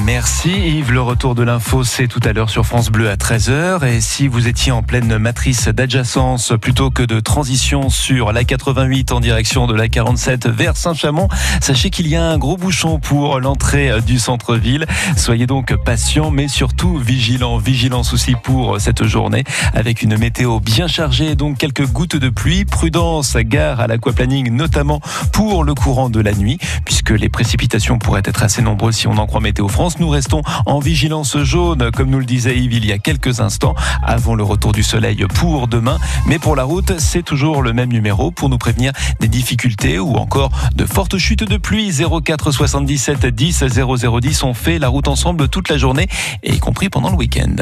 Merci 0.09 0.49
Yves. 0.49 0.91
Le 0.91 1.03
retour 1.03 1.35
de 1.35 1.43
l'info, 1.43 1.85
c'est 1.85 2.09
tout 2.09 2.21
à 2.25 2.33
l'heure 2.33 2.49
sur 2.49 2.65
France 2.65 2.89
Bleu 2.89 3.11
à 3.11 3.17
13h. 3.17 3.87
Et 3.87 4.01
si 4.01 4.27
vous 4.27 4.49
étiez 4.49 4.73
en 4.73 4.83
pleine 4.83 5.19
matrice 5.19 5.69
d'adjacence 5.69 6.55
plutôt 6.59 6.91
que 6.91 7.03
de 7.03 7.21
transition 7.21 7.91
sur 7.91 8.33
la 8.33 8.43
88 8.43 9.13
en 9.13 9.21
direction 9.21 9.67
de 9.67 9.75
la 9.75 9.89
47 9.89 10.49
vers 10.49 10.79
Saint-Chamond, 10.79 11.29
sachez 11.61 11.91
qu'il 11.91 12.09
y 12.09 12.17
a 12.17 12.25
un 12.25 12.39
gros 12.39 12.57
bouchon 12.57 12.99
pour 12.99 13.39
l'entrée 13.39 14.01
du 14.01 14.19
centre-ville. 14.19 14.87
Soyez 15.19 15.47
donc 15.47 15.77
patient, 15.85 16.31
mais 16.31 16.49
surtout 16.49 16.97
vigilant. 16.97 17.59
Vigilance 17.59 18.15
aussi 18.15 18.35
pour 18.43 18.81
cette 18.81 19.05
journée 19.05 19.45
avec 19.75 20.03
une 20.03 20.17
météo 20.17 20.59
bien 20.59 20.87
chargée, 20.87 21.35
donc 21.35 21.59
quelques 21.59 21.87
gouttes 21.87 22.17
de 22.17 22.31
pluie. 22.31 22.65
Prudence, 22.65 23.37
gare 23.37 23.81
à 23.81 23.87
l'aquaplaning, 23.87 24.51
notamment 24.53 25.03
pour 25.35 25.65
le 25.65 25.75
courant 25.75 26.09
de 26.09 26.21
la 26.21 26.33
nuit, 26.33 26.57
puisque 26.87 27.11
les 27.11 27.29
précipitations 27.29 27.99
pourraient 27.99 28.23
être 28.25 28.43
assez 28.43 28.63
nombreuses 28.63 28.97
si 28.97 29.07
on 29.07 29.19
en 29.19 29.27
croit 29.27 29.43
Météo 29.43 29.69
France. 29.69 29.98
Nous 30.01 30.09
restons 30.09 30.43
en 30.67 30.79
vigilance 30.79 31.37
jaune, 31.39 31.91
comme 31.91 32.11
nous 32.11 32.19
le 32.19 32.25
disait 32.25 32.57
Yves 32.57 32.75
il 32.75 32.87
y 32.87 32.93
a 32.93 32.99
quelques 32.99 33.41
instants, 33.41 33.75
avant 34.03 34.35
le 34.35 34.43
retour 34.43 34.73
du 34.73 34.83
soleil 34.83 35.25
pour 35.35 35.69
demain. 35.69 35.99
Mais 36.27 36.39
pour 36.39 36.57
la 36.57 36.65
route, 36.65 36.99
c'est 36.99 37.23
toujours 37.23 37.63
le 37.63 37.73
même 37.73 37.91
numéro 37.91 38.31
pour 38.31 38.49
nous 38.49 38.59
prévenir 38.59 38.93
des 39.21 39.29
difficultés 39.29 39.99
ou 39.99 40.15
encore 40.17 40.51
de 40.75 40.85
fortes 40.85 41.19
chutes 41.19 41.45
de 41.45 41.57
pluie. 41.57 41.93
04 42.25 42.53
77 42.53 43.27
10 43.27 43.65
0010. 43.65 44.43
On 44.43 44.55
fait 44.55 44.79
la 44.79 44.89
route 44.89 45.09
ensemble 45.09 45.49
toute 45.49 45.69
la 45.69 45.79
journée, 45.79 46.09
y 46.45 46.59
compris 46.59 46.89
pendant 46.89 47.11
le 47.11 47.17
week-end. 47.17 47.57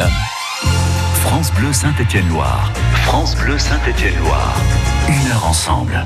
France 1.23 1.53
Bleu 1.55 1.73
Saint-Étienne-Loire. 1.73 2.73
France 3.05 3.37
Bleu 3.37 3.59
Saint-Étienne-Loire. 3.59 4.57
Une 5.09 5.31
heure 5.31 5.47
ensemble. 5.47 6.05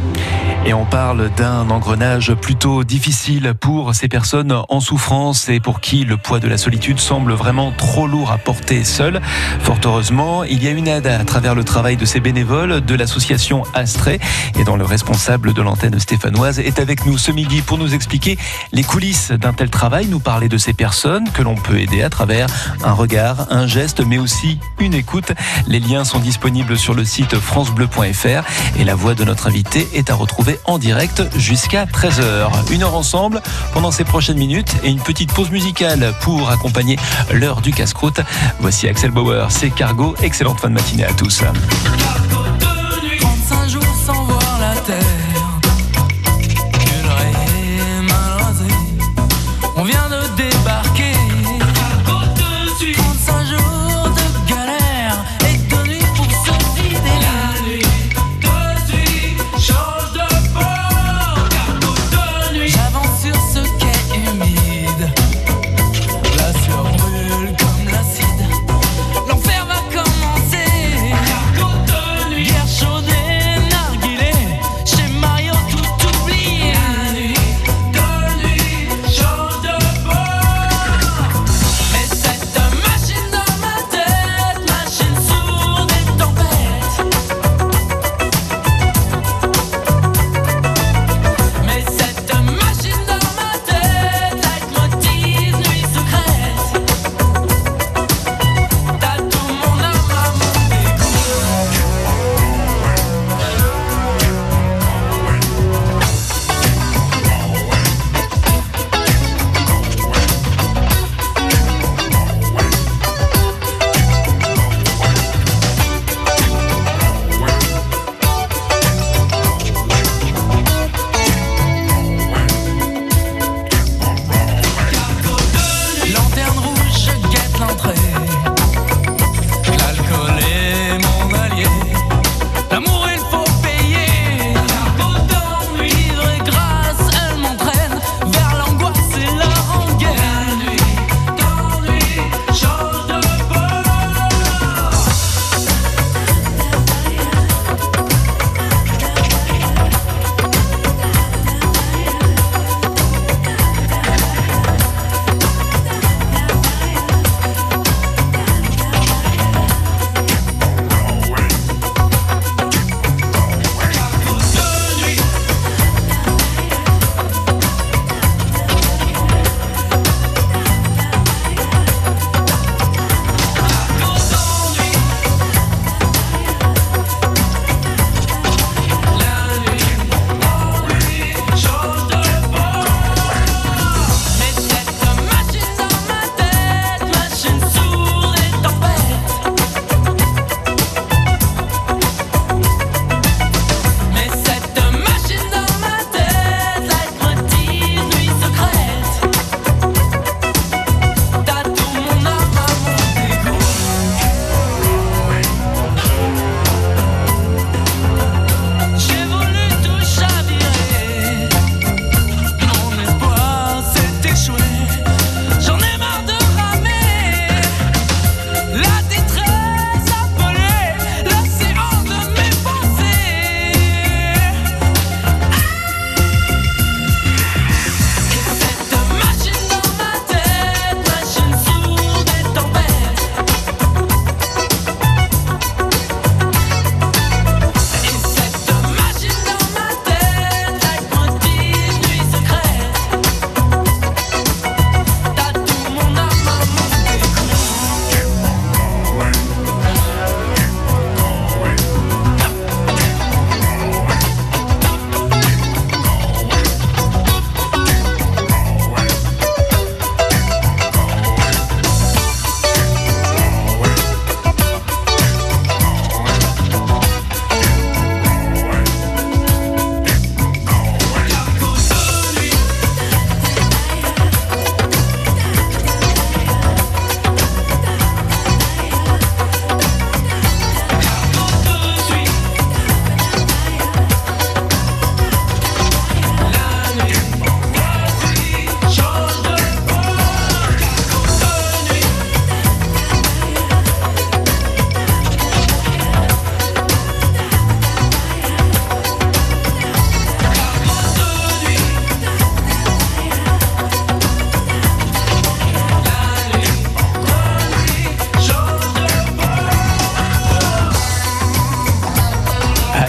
Et 0.66 0.74
on 0.74 0.84
parle 0.84 1.30
d'un 1.36 1.70
engrenage 1.70 2.34
plutôt 2.34 2.84
difficile 2.84 3.54
pour 3.58 3.94
ces 3.94 4.08
personnes 4.08 4.54
en 4.68 4.80
souffrance 4.80 5.48
et 5.48 5.58
pour 5.58 5.80
qui 5.80 6.04
le 6.04 6.18
poids 6.18 6.38
de 6.38 6.48
la 6.48 6.58
solitude 6.58 7.00
semble 7.00 7.32
vraiment 7.32 7.72
trop 7.72 8.06
lourd 8.06 8.30
à 8.30 8.36
porter 8.36 8.84
seul. 8.84 9.22
Fort 9.60 9.78
heureusement, 9.86 10.44
il 10.44 10.62
y 10.62 10.68
a 10.68 10.70
une 10.70 10.86
aide 10.86 11.06
à 11.06 11.24
travers 11.24 11.54
le 11.54 11.64
travail 11.64 11.96
de 11.96 12.04
ces 12.04 12.20
bénévoles 12.20 12.84
de 12.84 12.94
l'association 12.94 13.62
Astrée 13.72 14.20
et 14.58 14.64
dont 14.64 14.76
le 14.76 14.84
responsable 14.84 15.54
de 15.54 15.62
l'antenne 15.62 15.98
stéphanoise 15.98 16.58
est 16.58 16.78
avec 16.78 17.06
nous 17.06 17.16
ce 17.16 17.32
midi 17.32 17.62
pour 17.62 17.78
nous 17.78 17.94
expliquer 17.94 18.38
les 18.72 18.82
coulisses 18.82 19.32
d'un 19.32 19.54
tel 19.54 19.70
travail, 19.70 20.08
nous 20.08 20.20
parler 20.20 20.48
de 20.48 20.58
ces 20.58 20.74
personnes 20.74 21.30
que 21.30 21.42
l'on 21.42 21.54
peut 21.54 21.78
aider 21.78 22.02
à 22.02 22.10
travers 22.10 22.48
un 22.84 22.92
regard, 22.92 23.46
un 23.50 23.66
geste, 23.66 24.04
mais 24.06 24.18
aussi 24.18 24.58
une 24.78 24.92
écoute. 24.92 25.32
Les 25.66 25.80
liens 25.80 26.04
sont 26.04 26.18
disponibles 26.18 26.76
sur 26.76 26.92
le 26.92 27.04
site 27.06 27.36
francebleu.fr 27.36 28.44
et 28.78 28.84
la 28.90 28.96
voix 28.96 29.14
de 29.14 29.22
notre 29.22 29.46
invité 29.46 29.86
est 29.94 30.10
à 30.10 30.16
retrouver 30.16 30.58
en 30.64 30.76
direct 30.76 31.22
jusqu'à 31.36 31.84
13h. 31.84 32.72
Une 32.72 32.82
heure 32.82 32.96
ensemble 32.96 33.40
pendant 33.72 33.92
ces 33.92 34.02
prochaines 34.02 34.36
minutes 34.36 34.74
et 34.82 34.88
une 34.88 34.98
petite 34.98 35.32
pause 35.32 35.52
musicale 35.52 36.12
pour 36.22 36.50
accompagner 36.50 36.98
l'heure 37.32 37.60
du 37.60 37.72
casse-croûte. 37.72 38.18
Voici 38.58 38.88
Axel 38.88 39.12
Bauer, 39.12 39.46
c'est 39.52 39.70
Cargo. 39.70 40.16
Excellente 40.24 40.58
fin 40.58 40.70
de 40.70 40.74
matinée 40.74 41.04
à 41.04 41.12
tous. 41.12 41.40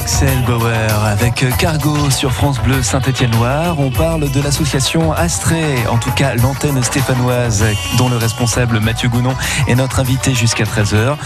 Michael 0.01 0.41
Bauer 0.47 1.05
avec 1.05 1.45
Cargo 1.57 2.09
sur 2.09 2.31
France 2.31 2.59
Bleu 2.59 2.81
Saint-Étienne-Loire. 2.81 3.79
On 3.79 3.91
parle 3.91 4.31
de 4.31 4.41
l'association 4.41 5.11
Astrée, 5.11 5.85
en 5.87 5.97
tout 5.97 6.09
cas 6.11 6.33
l'antenne 6.33 6.81
stéphanoise, 6.81 7.63
dont 7.97 8.09
le 8.09 8.17
responsable 8.17 8.79
Mathieu 8.79 9.09
Gounon 9.09 9.35
est 9.67 9.75
notre 9.75 9.99
invité 9.99 10.33
jusqu'à 10.33 10.63
13h. 10.63 11.17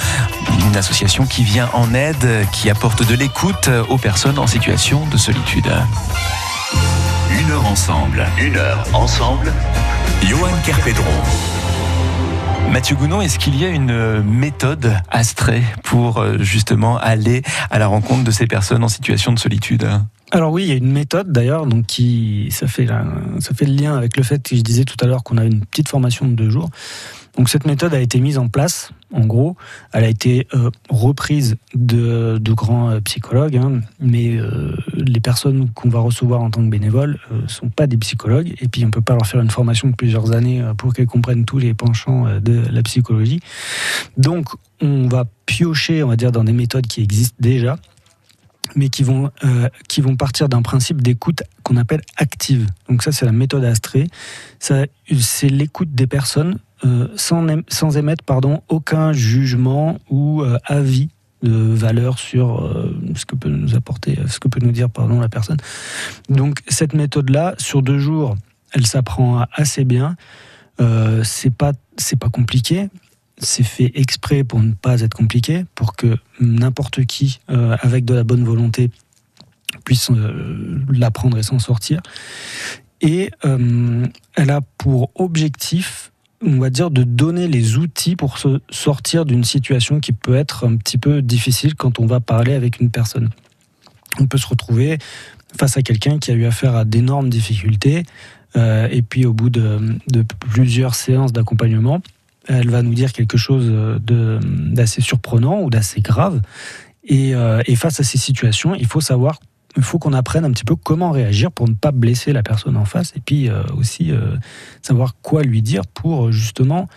Une 0.68 0.76
association 0.76 1.26
qui 1.26 1.44
vient 1.44 1.70
en 1.74 1.94
aide, 1.94 2.28
qui 2.52 2.70
apporte 2.70 3.08
de 3.08 3.16
l'écoute 3.16 3.70
aux 3.88 3.98
personnes 3.98 4.40
en 4.40 4.48
situation 4.48 5.06
de 5.06 5.18
solitude. 5.18 5.72
Une 7.32 7.52
heure 7.52 7.66
ensemble, 7.66 8.26
une 8.38 8.58
heure 8.58 8.86
ensemble. 8.94 9.54
Johan 10.22 10.52
Kerpedron. 10.66 11.55
Mathieu 12.72 12.96
Gounon, 12.96 13.22
est-ce 13.22 13.40
qu'il 13.40 13.60
y 13.60 13.66
a 13.66 13.70
une 13.70 14.22
méthode 14.22 14.94
astrée 15.10 15.64
pour 15.84 16.18
euh, 16.18 16.38
justement 16.40 16.98
aller 16.98 17.42
à 17.70 17.80
la 17.80 17.88
rencontre 17.88 18.24
de 18.24 18.32
ces 18.32 18.48
personnes 18.48 18.84
en 18.84 18.88
situation 18.90 19.32
de 19.32 19.40
solitude? 19.40 19.88
Alors 20.32 20.52
oui, 20.52 20.64
il 20.64 20.70
y 20.70 20.72
a 20.72 20.76
une 20.76 20.92
méthode 20.92 21.32
d'ailleurs, 21.32 21.66
donc 21.66 21.86
qui 21.86 22.50
ça 22.52 22.68
fait 22.68 22.88
ça 23.40 23.54
fait 23.54 23.66
le 23.66 23.74
lien 23.74 23.96
avec 23.96 24.18
le 24.18 24.24
fait 24.24 24.42
que 24.42 24.56
je 24.56 24.62
disais 24.62 24.84
tout 24.84 24.98
à 25.02 25.08
l'heure 25.08 25.24
qu'on 25.24 25.38
a 25.38 25.46
une 25.46 25.66
petite 25.66 25.88
formation 25.88 26.28
de 26.28 26.34
deux 26.34 26.50
jours. 26.50 26.70
Donc 27.38 27.50
cette 27.50 27.66
méthode 27.66 27.94
a 27.94 28.00
été 28.00 28.20
mise 28.20 28.38
en 28.38 28.48
place, 28.48 28.92
en 29.16 29.26
gros, 29.26 29.56
elle 29.94 30.04
a 30.04 30.10
été 30.10 30.48
euh, 30.54 30.70
reprise 30.90 31.56
de, 31.74 32.38
grands 32.50 32.90
euh, 32.90 33.00
psychologues, 33.00 33.56
hein, 33.56 33.80
mais 34.00 34.36
euh, 34.36 34.76
les 34.94 35.22
personnes 35.22 35.70
qu'on 35.70 35.90
va 35.90 36.00
recevoir 36.00 36.42
en 36.42 36.52
tant 36.52 36.62
que 36.62 36.70
bénévoles 36.70 37.18
ne 37.32 37.48
sont 37.48 37.70
pas 37.70 37.88
des 37.88 37.98
psychologues, 37.98 38.54
et 38.60 38.68
puis 38.68 38.84
on 38.84 38.88
ne 38.88 38.92
peut 38.92 39.02
pas 39.02 39.14
leur 39.14 39.26
faire 39.26 39.42
une 39.42 39.50
formation 39.50 39.88
de 39.88 39.96
plusieurs 39.96 40.34
années 40.34 40.64
pour 40.78 40.94
qu'elles 40.94 41.08
comprennent 41.08 41.46
tous 41.46 41.60
les 41.60 41.74
penchants 41.74 42.40
de 42.40 42.64
la 42.70 42.84
psychologie. 42.84 43.40
Donc 44.18 44.50
on 44.82 45.08
va 45.08 45.26
piocher, 45.46 46.04
on 46.04 46.10
va 46.10 46.18
dire, 46.18 46.32
dans 46.32 46.44
des 46.44 46.54
méthodes 46.54 46.88
qui 46.88 47.02
existent 47.02 47.38
déjà, 47.40 47.78
mais 48.76 48.90
qui 48.90 49.04
vont, 49.04 49.32
qui 49.88 50.02
vont 50.02 50.16
partir 50.16 50.50
d'un 50.50 50.62
principe 50.62 51.02
d'écoute 51.02 51.44
qu'on 51.64 51.78
appelle 51.78 52.02
active. 52.18 52.68
Donc 52.90 53.04
ça, 53.04 53.12
c'est 53.12 53.26
la 53.26 53.32
méthode 53.32 53.64
Astrée. 53.64 54.08
C'est 54.60 55.50
l'écoute 55.50 55.94
des 55.94 56.08
personnes 56.08 56.60
euh, 56.84 57.08
sans, 57.16 57.46
sans, 57.70 57.96
émettre 57.96 58.24
pardon, 58.26 58.62
aucun 58.68 59.14
jugement 59.14 59.98
ou 60.10 60.42
euh, 60.42 60.58
avis 60.66 61.10
de 61.42 61.52
valeur 61.52 62.20
sur 62.20 62.60
euh, 62.60 62.94
ce 63.16 63.26
que 63.26 63.36
peut 63.36 63.50
nous 63.50 63.76
apporter, 63.76 64.20
ce 64.28 64.40
que 64.42 64.50
peut 64.50 64.60
nous 64.62 64.74
dire 64.74 64.90
pardon, 64.90 65.22
la 65.22 65.30
personne. 65.30 65.58
Donc 66.30 66.60
cette 66.68 66.94
méthode-là, 66.94 67.56
sur 67.60 67.82
deux 67.82 68.00
jours, 68.00 68.36
elle 68.74 68.86
s'apprend 68.86 69.46
assez 69.54 69.86
bien. 69.86 70.18
c'est 71.24 71.56
pas 71.56 71.72
pas 72.20 72.30
compliqué. 72.30 72.90
C'est 73.38 73.64
fait 73.64 73.92
exprès 73.96 74.44
pour 74.44 74.62
ne 74.62 74.74
pas 74.74 75.02
être 75.02 75.14
compliqué, 75.14 75.66
pour 75.76 75.96
que 75.96 76.18
n'importe 76.42 77.06
qui, 77.06 77.40
avec 77.48 78.04
de 78.04 78.14
la 78.14 78.24
bonne 78.24 78.44
volonté, 78.44 78.92
puisse 79.86 80.10
l'apprendre 80.90 81.38
et 81.38 81.44
s'en 81.44 81.60
sortir. 81.60 82.02
Et 83.02 83.32
elle 83.44 84.50
a 84.50 84.62
pour 84.78 85.12
objectif 85.16 86.12
on 86.42 86.60
va 86.60 86.70
dire, 86.70 86.92
de 86.92 87.04
donner 87.04 87.48
les 87.48 87.78
outils 87.78 88.16
pour 88.16 88.38
se 88.38 88.60
sortir 88.70 89.26
d'une 89.26 89.44
situation 89.44 90.00
qui 90.00 90.12
peut 90.12 90.36
être 90.36 90.68
un 90.68 90.76
petit 90.76 90.98
peu 90.98 91.22
difficile 91.22 91.76
quand 91.76 92.00
on 92.00 92.06
va 92.06 92.20
parler 92.20 92.54
avec 92.54 92.80
une 92.80 92.90
personne. 92.90 93.30
On 94.20 94.28
peut 94.28 94.38
se 94.38 94.48
retrouver 94.48 94.98
face 95.58 95.78
à 95.78 95.82
quelqu'un 95.82 96.20
qui 96.20 96.32
a 96.32 96.34
eu 96.34 96.46
affaire 96.46 96.76
à 96.76 96.86
d'énormes 96.86 97.30
difficultés, 97.30 98.04
euh, 98.58 98.88
et 98.92 99.02
puis 99.02 99.26
au 99.26 99.34
bout 99.34 99.50
de, 99.50 99.80
plusieurs 100.40 100.96
séances 100.96 101.34
d'accompagnement, 101.34 102.02
elle 102.48 102.70
va 102.70 102.82
nous 102.82 102.94
dire 102.94 103.12
quelque 103.12 103.38
chose 103.38 103.72
d'assez 104.06 105.02
surprenant 105.02 105.62
ou 105.62 105.70
d'assez 105.70 106.02
grave. 106.02 106.42
Euh, 107.12 107.62
et 107.66 107.76
face 107.76 108.00
à 108.00 108.04
ces 108.04 108.18
situations, 108.18 108.76
il 108.76 108.86
faut 108.86 109.02
savoir 109.02 109.40
il 109.76 109.84
faut 109.84 110.00
qu'on 110.00 110.14
apprenne 110.14 110.46
un 110.46 110.52
petit 110.52 110.64
peu 110.64 110.76
comment 110.76 111.12
réagir 111.12 111.52
pour 111.52 111.68
ne 111.68 111.74
pas 111.74 111.92
blesser 111.92 112.34
la 112.34 112.44
personne 112.44 112.78
en 112.78 112.86
face 112.86 113.14
et 113.16 113.20
puis 113.20 113.50
euh, 113.50 113.64
aussi 113.78 114.12
euh, 114.12 114.36
savoir 114.82 115.16
quoi 115.22 115.44
lui 115.44 115.62
dire 115.62 115.86
pour 115.88 116.32
justement 116.32 116.88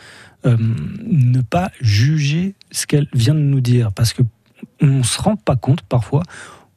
euh, 0.47 0.57
ne 1.05 1.41
pas 1.41 1.71
juger 1.81 2.55
ce 2.71 2.87
qu'elle 2.87 3.09
vient 3.13 3.35
de 3.35 3.41
nous 3.41 3.61
dire 3.61 3.93
parce 3.93 4.13
que 4.13 4.23
on 4.81 5.03
se 5.03 5.21
rend 5.21 5.37
pas 5.37 5.57
compte 5.57 5.83
parfois 5.83 6.23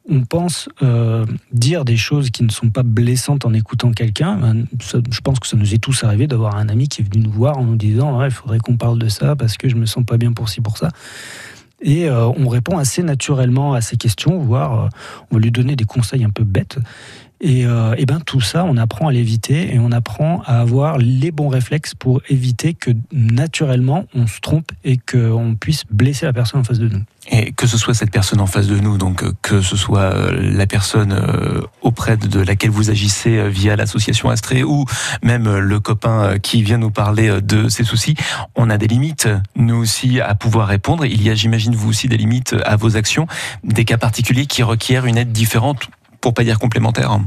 on 0.08 0.24
pense 0.24 0.68
dire 1.52 1.84
des 1.84 1.96
choses 1.96 2.30
qui 2.30 2.42
ne 2.42 2.50
sont 2.50 2.70
pas 2.70 2.82
blessantes 2.82 3.46
en 3.46 3.52
écoutant 3.54 3.92
quelqu'un. 3.92 4.36
Ben, 4.36 4.66
je 4.80 5.20
pense 5.20 5.38
que 5.38 5.46
ça 5.46 5.56
nous 5.56 5.74
est 5.74 5.78
tous 5.78 6.02
arrivé 6.02 6.26
d'avoir 6.26 6.56
un 6.56 6.68
ami 6.68 6.88
qui 6.88 7.02
est 7.02 7.04
venu 7.04 7.24
nous 7.24 7.30
voir 7.30 7.56
en 7.56 7.62
nous 7.62 7.76
disant 7.76 8.20
il 8.24 8.32
faudrait 8.32 8.58
qu'on 8.58 8.76
parle 8.76 8.98
de 8.98 9.08
ça 9.08 9.36
parce 9.36 9.56
que 9.56 9.68
je 9.68 9.76
me 9.76 9.86
sens 9.86 10.04
pas 10.04 10.16
bien 10.16 10.32
pour 10.32 10.48
ci 10.48 10.60
pour 10.60 10.76
ça. 10.76 10.88
Et 11.82 12.08
euh, 12.08 12.26
on 12.26 12.48
répond 12.48 12.78
assez 12.78 13.02
naturellement 13.02 13.74
à 13.74 13.80
ces 13.80 13.96
questions, 13.96 14.38
voire 14.38 14.84
euh, 14.84 14.88
on 15.30 15.36
va 15.36 15.42
lui 15.42 15.50
donner 15.50 15.76
des 15.76 15.84
conseils 15.84 16.24
un 16.24 16.30
peu 16.30 16.44
bêtes. 16.44 16.78
Et, 17.44 17.66
euh, 17.66 17.96
et 17.98 18.06
ben 18.06 18.20
tout 18.20 18.40
ça, 18.40 18.64
on 18.64 18.76
apprend 18.76 19.08
à 19.08 19.12
l'éviter 19.12 19.74
et 19.74 19.80
on 19.80 19.90
apprend 19.90 20.42
à 20.46 20.60
avoir 20.60 20.96
les 20.98 21.32
bons 21.32 21.48
réflexes 21.48 21.92
pour 21.92 22.22
éviter 22.28 22.72
que 22.72 22.92
naturellement 23.10 24.06
on 24.14 24.28
se 24.28 24.38
trompe 24.38 24.70
et 24.84 24.96
qu'on 24.96 25.56
puisse 25.58 25.82
blesser 25.90 26.24
la 26.24 26.32
personne 26.32 26.60
en 26.60 26.64
face 26.64 26.78
de 26.78 26.88
nous. 26.88 27.02
Et 27.32 27.50
que 27.50 27.66
ce 27.66 27.76
soit 27.76 27.94
cette 27.94 28.12
personne 28.12 28.40
en 28.40 28.46
face 28.46 28.68
de 28.68 28.78
nous, 28.78 28.96
donc 28.96 29.24
que 29.42 29.60
ce 29.60 29.76
soit 29.76 30.32
la 30.32 30.66
personne 30.66 31.16
auprès 31.80 32.16
de 32.16 32.40
laquelle 32.40 32.70
vous 32.70 32.90
agissez 32.90 33.48
via 33.48 33.76
l'association 33.76 34.30
Astrée 34.30 34.64
ou 34.64 34.84
même 35.22 35.56
le 35.56 35.80
copain 35.80 36.38
qui 36.38 36.62
vient 36.62 36.78
nous 36.78 36.90
parler 36.90 37.40
de 37.40 37.68
ses 37.68 37.84
soucis, 37.84 38.14
on 38.56 38.70
a 38.70 38.78
des 38.78 38.88
limites, 38.88 39.28
nous 39.56 39.76
aussi, 39.76 40.20
à 40.20 40.34
pouvoir 40.34 40.68
répondre. 40.68 41.04
Il 41.06 41.22
y 41.22 41.30
a, 41.30 41.34
j'imagine, 41.34 41.74
vous 41.74 41.90
aussi, 41.90 42.08
des 42.08 42.16
limites 42.16 42.56
à 42.64 42.76
vos 42.76 42.96
actions, 42.96 43.26
des 43.62 43.84
cas 43.84 43.98
particuliers 43.98 44.46
qui 44.46 44.62
requièrent 44.62 45.06
une 45.06 45.16
aide 45.16 45.32
différente 45.32 45.88
pour 46.22 46.32
pas 46.32 46.44
dire 46.44 46.58
complémentaire. 46.58 47.20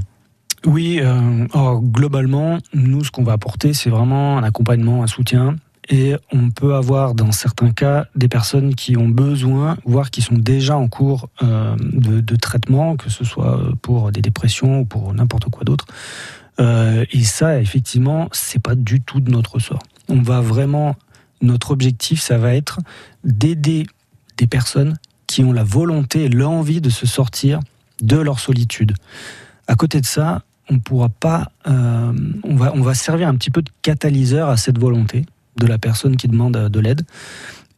Oui, 0.65 0.99
euh, 0.99 1.45
globalement, 1.79 2.57
nous, 2.73 3.03
ce 3.03 3.11
qu'on 3.11 3.23
va 3.23 3.33
apporter, 3.33 3.73
c'est 3.75 3.91
vraiment 3.91 4.39
un 4.39 4.43
accompagnement, 4.43 5.03
un 5.03 5.07
soutien. 5.07 5.57
Et 5.89 6.15
on 6.31 6.49
peut 6.49 6.73
avoir, 6.73 7.13
dans 7.13 7.31
certains 7.31 7.69
cas, 7.69 8.07
des 8.15 8.27
personnes 8.27 8.73
qui 8.73 8.97
ont 8.97 9.07
besoin, 9.07 9.77
voire 9.85 10.09
qui 10.09 10.23
sont 10.23 10.35
déjà 10.35 10.75
en 10.75 10.87
cours 10.87 11.29
euh, 11.43 11.75
de, 11.79 12.35
traitement, 12.35 12.95
que 12.95 13.11
ce 13.11 13.23
soit 13.23 13.59
pour 13.83 14.11
des 14.11 14.21
dépressions 14.21 14.79
ou 14.79 14.85
pour 14.85 15.13
n'importe 15.13 15.49
quoi 15.49 15.63
d'autre. 15.63 15.85
Euh, 16.59 17.05
et 17.11 17.23
ça, 17.23 17.59
effectivement, 17.59 18.29
c'est 18.31 18.61
pas 18.61 18.73
du 18.73 19.01
tout 19.01 19.19
de 19.19 19.29
notre 19.29 19.59
sort. 19.59 19.83
On 20.09 20.21
va 20.21 20.41
vraiment, 20.41 20.95
notre 21.41 21.69
objectif, 21.69 22.19
ça 22.19 22.39
va 22.39 22.55
être 22.55 22.79
d'aider 23.23 23.85
des 24.37 24.47
personnes 24.47 24.97
qui 25.27 25.43
ont 25.43 25.53
la 25.53 25.63
volonté 25.63 26.29
l'envie 26.29 26.81
de 26.81 26.89
se 26.89 27.05
sortir 27.05 27.59
de 28.01 28.17
leur 28.17 28.39
solitude. 28.39 28.93
À 29.67 29.75
côté 29.75 30.01
de 30.01 30.05
ça, 30.05 30.43
on 30.69 30.79
pourra 30.79 31.09
pas, 31.09 31.51
euh, 31.67 32.13
on 32.43 32.55
va, 32.55 32.73
on 32.73 32.81
va 32.81 32.93
servir 32.93 33.27
un 33.27 33.35
petit 33.35 33.51
peu 33.51 33.61
de 33.61 33.69
catalyseur 33.81 34.49
à 34.49 34.57
cette 34.57 34.79
volonté 34.79 35.25
de 35.57 35.67
la 35.67 35.77
personne 35.77 36.17
qui 36.17 36.27
demande 36.27 36.53
de 36.69 36.79
l'aide, 36.79 37.01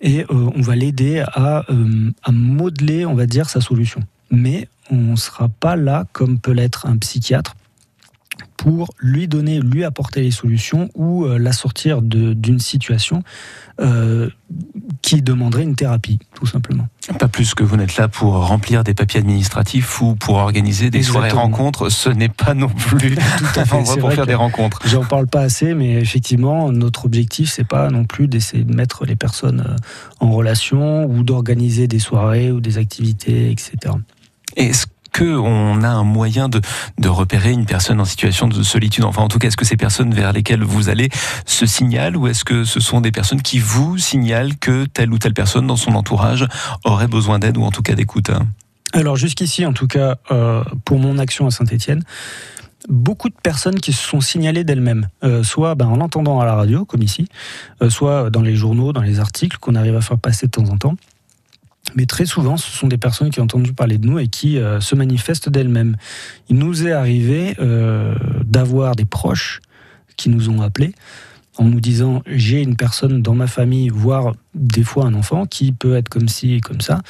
et 0.01 0.23
euh, 0.23 0.49
on 0.55 0.61
va 0.61 0.75
l'aider 0.75 1.23
à, 1.33 1.65
euh, 1.69 2.11
à 2.23 2.31
modeler, 2.31 3.05
on 3.05 3.15
va 3.15 3.25
dire, 3.25 3.49
sa 3.49 3.61
solution. 3.61 4.01
Mais 4.31 4.67
on 4.89 4.95
ne 4.95 5.15
sera 5.15 5.47
pas 5.47 5.75
là 5.75 6.05
comme 6.11 6.39
peut 6.39 6.51
l'être 6.51 6.85
un 6.85 6.97
psychiatre 6.97 7.55
pour 8.67 8.93
lui 8.99 9.29
donner, 9.29 9.61
lui 9.61 9.85
apporter 9.85 10.21
les 10.21 10.31
solutions 10.31 10.89
ou 10.93 11.23
euh, 11.23 11.39
la 11.39 11.53
sortir 11.53 12.01
d'une 12.01 12.59
situation 12.59 13.23
euh, 13.79 14.29
qui 15.01 15.21
demanderait 15.21 15.63
une 15.63 15.77
thérapie, 15.77 16.19
tout 16.35 16.45
simplement. 16.45 16.89
Pas 17.17 17.29
plus 17.29 17.53
que 17.53 17.63
vous 17.63 17.77
n'êtes 17.77 17.95
là 17.95 18.09
pour 18.09 18.33
remplir 18.33 18.83
des 18.83 18.93
papiers 18.93 19.21
administratifs 19.21 20.01
ou 20.01 20.15
pour 20.15 20.35
organiser 20.35 20.89
des 20.89 21.01
soirées 21.01 21.29
rencontres, 21.29 21.87
ce 21.87 22.09
n'est 22.09 22.27
pas 22.27 22.53
non 22.53 22.67
plus 22.67 23.15
tout 23.15 23.45
à 23.55 23.63
fait. 23.63 23.77
pour 23.99 24.11
faire 24.11 24.27
des 24.27 24.35
rencontres. 24.35 24.81
J'en 24.85 25.05
parle 25.05 25.27
pas 25.27 25.41
assez, 25.41 25.73
mais 25.73 25.93
effectivement, 25.93 26.69
notre 26.69 27.05
objectif, 27.05 27.49
c'est 27.49 27.67
pas 27.67 27.89
non 27.89 28.03
plus 28.03 28.27
d'essayer 28.27 28.65
de 28.65 28.75
mettre 28.75 29.05
les 29.05 29.15
personnes 29.15 29.63
euh, 29.65 30.25
en 30.25 30.31
relation 30.31 31.05
ou 31.05 31.23
d'organiser 31.23 31.87
des 31.87 31.99
soirées 31.99 32.51
ou 32.51 32.59
des 32.59 32.77
activités, 32.77 33.49
etc. 33.49 33.93
on 35.21 35.83
a 35.83 35.89
un 35.89 36.03
moyen 36.03 36.49
de, 36.49 36.61
repérer 37.07 37.51
une 37.51 37.65
personne 37.65 37.99
en 37.99 38.05
situation 38.05 38.47
de 38.47 38.61
solitude 38.63 39.03
Enfin, 39.03 39.23
en 39.23 39.27
tout 39.27 39.39
cas, 39.39 39.47
est-ce 39.47 39.57
que 39.57 39.65
ces 39.65 39.77
personnes 39.77 40.13
vers 40.13 40.33
lesquelles 40.33 40.63
vous 40.63 40.89
allez 40.89 41.09
se 41.45 41.65
signalent 41.65 42.17
ou 42.17 42.27
est-ce 42.27 42.43
que 42.43 42.63
ce 42.63 42.79
sont 42.79 43.01
des 43.01 43.11
personnes 43.11 43.41
qui 43.41 43.59
vous 43.59 43.97
signalent 43.97 44.57
que 44.57 44.85
telle 44.85 45.11
ou 45.11 45.17
telle 45.17 45.33
personne 45.33 45.67
dans 45.67 45.75
son 45.75 45.95
entourage 45.95 46.47
aurait 46.83 47.07
besoin 47.07 47.39
d'aide 47.39 47.57
ou 47.57 47.63
en 47.63 47.71
tout 47.71 47.81
cas 47.81 47.95
d'écoute? 47.95 48.31
Alors 48.93 49.15
jusqu'ici, 49.15 49.65
en 49.65 49.73
tout 49.73 49.87
cas, 49.87 50.15
euh, 50.31 50.63
pour 50.85 50.99
mon 50.99 51.17
action 51.17 51.47
à 51.47 51.51
Saint-Étienne, 51.51 52.03
beaucoup 52.87 53.29
de 53.29 53.35
personnes 53.41 53.79
qui 53.79 53.93
se 53.93 54.07
sont 54.07 54.21
signalées 54.21 54.63
d'elles-mêmes, 54.63 55.09
euh, 55.23 55.43
soit 55.43 55.75
ben, 55.75 55.87
en 55.87 55.97
l'entendant 55.97 56.39
à 56.39 56.45
la 56.45 56.55
radio, 56.55 56.85
comme 56.85 57.01
ici, 57.01 57.27
euh, 57.81 57.89
soit 57.89 58.29
dans 58.29 58.41
les 58.41 58.55
journaux, 58.55 58.93
dans 58.93 59.01
les 59.01 59.19
articles 59.19 59.57
qu'on 59.59 59.75
arrive 59.75 59.95
à 59.95 60.01
faire 60.01 60.17
passer 60.17 60.47
de 60.47 60.51
temps 60.51 60.69
en 60.69 60.77
temps. 60.77 60.95
Mais 61.95 62.05
très 62.05 62.25
souvent, 62.25 62.57
ce 62.57 62.69
sont 62.69 62.87
des 62.87 62.97
personnes 62.97 63.29
qui 63.29 63.39
ont 63.39 63.45
entendu 63.45 63.73
parler 63.73 63.97
de 63.97 64.05
nous 64.05 64.19
et 64.19 64.27
qui 64.27 64.57
euh, 64.57 64.79
se 64.79 64.95
manifestent 64.95 65.49
d'elles-mêmes. 65.49 65.95
Il 66.49 66.57
nous 66.57 66.85
est 66.85 66.91
arrivé 66.91 67.55
euh, 67.59 68.15
d'avoir 68.43 68.95
des 68.95 69.05
proches 69.05 69.61
qui 70.15 70.29
nous 70.29 70.49
ont 70.49 70.61
appelés 70.61 70.93
en 71.57 71.65
nous 71.65 71.79
disant 71.79 72.21
j'ai 72.27 72.61
une 72.61 72.75
personne 72.75 73.21
dans 73.21 73.33
ma 73.33 73.47
famille, 73.47 73.89
voire 73.89 74.35
des 74.53 74.83
fois 74.83 75.05
un 75.05 75.13
enfant, 75.13 75.45
qui 75.45 75.71
peut 75.71 75.95
être 75.95 76.09
comme 76.09 76.27
ci 76.27 76.53
et 76.55 76.61
comme 76.61 76.81
ça. 76.81 77.01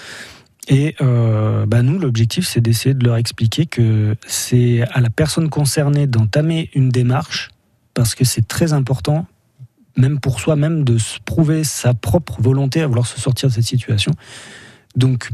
Et 0.69 0.95
euh, 1.01 1.65
bah, 1.65 1.81
nous, 1.81 1.97
l'objectif, 1.97 2.45
c'est 2.45 2.61
d'essayer 2.61 2.93
de 2.93 3.05
leur 3.05 3.15
expliquer 3.15 3.65
que 3.65 4.15
c'est 4.25 4.83
à 4.91 4.99
la 4.99 5.09
personne 5.09 5.49
concernée 5.49 6.07
d'entamer 6.07 6.69
une 6.73 6.89
démarche, 6.89 7.51
parce 7.93 8.15
que 8.15 8.25
c'est 8.25 8.47
très 8.47 8.73
important, 8.73 9.25
même 9.95 10.19
pour 10.19 10.39
soi-même, 10.39 10.83
de 10.83 10.97
se 10.97 11.19
prouver 11.23 11.63
sa 11.63 11.93
propre 11.93 12.41
volonté 12.41 12.81
à 12.81 12.87
vouloir 12.87 13.07
se 13.07 13.19
sortir 13.19 13.49
de 13.49 13.53
cette 13.53 13.63
situation. 13.63 14.11
Donc, 14.95 15.29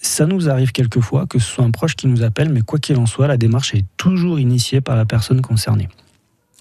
ça 0.00 0.26
nous 0.26 0.48
arrive 0.48 0.72
quelquefois 0.72 1.26
que 1.26 1.38
ce 1.38 1.46
soit 1.46 1.64
un 1.64 1.70
proche 1.70 1.96
qui 1.96 2.06
nous 2.06 2.22
appelle, 2.22 2.50
mais 2.50 2.60
quoi 2.60 2.78
qu'il 2.78 2.96
en 2.96 3.06
soit, 3.06 3.26
la 3.26 3.36
démarche 3.36 3.74
est 3.74 3.84
toujours 3.96 4.38
initiée 4.38 4.80
par 4.80 4.96
la 4.96 5.04
personne 5.04 5.40
concernée. 5.40 5.88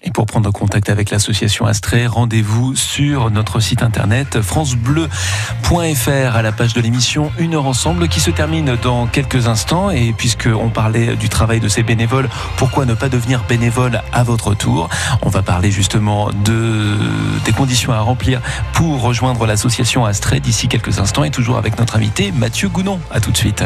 Et 0.03 0.11
pour 0.11 0.27
prendre 0.27 0.51
contact 0.51 0.89
avec 0.89 1.09
l'association 1.09 1.65
Astrée, 1.65 2.05
rendez-vous 2.05 2.75
sur 2.75 3.31
notre 3.31 3.59
site 3.59 3.81
internet 3.81 4.41
francebleu.fr 4.41 6.35
à 6.35 6.41
la 6.43 6.51
page 6.51 6.75
de 6.75 6.81
l'émission 6.81 7.31
Une 7.39 7.55
heure 7.55 7.65
ensemble 7.65 8.07
qui 8.07 8.19
se 8.19 8.29
termine 8.29 8.77
dans 8.83 9.07
quelques 9.07 9.47
instants. 9.47 9.89
Et 9.89 10.13
puisqu'on 10.13 10.69
parlait 10.69 11.15
du 11.15 11.29
travail 11.29 11.59
de 11.59 11.67
ces 11.67 11.81
bénévoles, 11.81 12.29
pourquoi 12.57 12.85
ne 12.85 12.93
pas 12.93 13.09
devenir 13.09 13.43
bénévole 13.49 14.01
à 14.13 14.23
votre 14.23 14.53
tour? 14.53 14.87
On 15.23 15.29
va 15.29 15.41
parler 15.41 15.71
justement 15.71 16.29
de, 16.45 16.95
des 17.43 17.51
conditions 17.51 17.91
à 17.91 17.99
remplir 17.99 18.39
pour 18.73 19.01
rejoindre 19.01 19.47
l'association 19.47 20.05
Astrée 20.05 20.39
d'ici 20.39 20.67
quelques 20.67 20.99
instants 20.99 21.23
et 21.23 21.31
toujours 21.31 21.57
avec 21.57 21.79
notre 21.79 21.95
invité 21.95 22.31
Mathieu 22.31 22.69
Gounon. 22.69 22.99
À 23.09 23.19
tout 23.19 23.31
de 23.31 23.37
suite. 23.37 23.63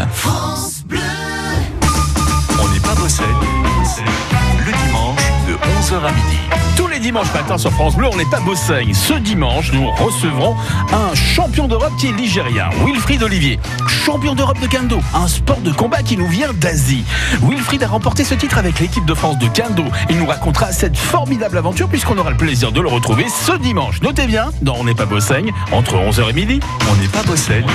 De 5.92 5.96
11h 5.96 6.06
à 6.06 6.12
midi. 6.12 6.38
Tous 6.78 6.88
les 6.88 7.00
dimanches 7.00 7.34
matin 7.34 7.58
sur 7.58 7.72
France 7.72 7.96
Bleu, 7.96 8.08
on 8.12 8.16
n'est 8.16 8.26
pas 8.26 8.40
Bossaigne. 8.40 8.94
Ce 8.94 9.14
dimanche, 9.14 9.72
nous 9.74 9.90
recevrons 9.90 10.56
un 10.94 11.14
champion 11.16 11.68
d'Europe 11.68 11.92
qui 12.00 12.08
est 12.08 12.12
ligérien, 12.14 12.70
Wilfried 12.86 13.22
Olivier. 13.24 13.60
Champion 13.88 14.34
d'Europe 14.34 14.60
de 14.60 14.68
kendo, 14.68 15.00
un 15.14 15.28
sport 15.28 15.60
de 15.60 15.72
combat 15.72 16.02
qui 16.02 16.18
nous 16.18 16.28
vient 16.28 16.54
d'Asie. 16.54 17.04
Wilfried 17.42 17.84
a 17.84 17.88
remporté 17.88 18.24
ce 18.24 18.34
titre 18.34 18.58
avec 18.58 18.80
l'équipe 18.80 19.06
de 19.06 19.14
France 19.14 19.38
de 19.40 19.48
kendo. 19.48 19.84
Il 20.10 20.18
nous 20.18 20.26
racontera 20.26 20.72
cette 20.72 20.98
formidable 20.98 21.58
aventure 21.58 21.90
puisqu'on 21.90 22.18
aura 22.18 22.32
le 22.32 22.38
plaisir 22.38 22.72
de 22.72 22.80
le 22.80 22.88
retrouver 22.88 23.26
ce 23.30 23.54
dimanche. 23.58 24.02
Notez 24.02 24.28
bien, 24.28 24.50
dans 24.62 24.76
On 24.76 24.84
n'est 24.86 24.96
pas 24.96 25.06
Bossaigne, 25.06 25.52
entre 25.72 25.96
11h 25.96 26.30
et 26.30 26.34
midi. 26.34 26.60
On 26.90 26.96
n'est 26.96 27.08
pas 27.10 27.24
Bossaigne. 27.24 27.66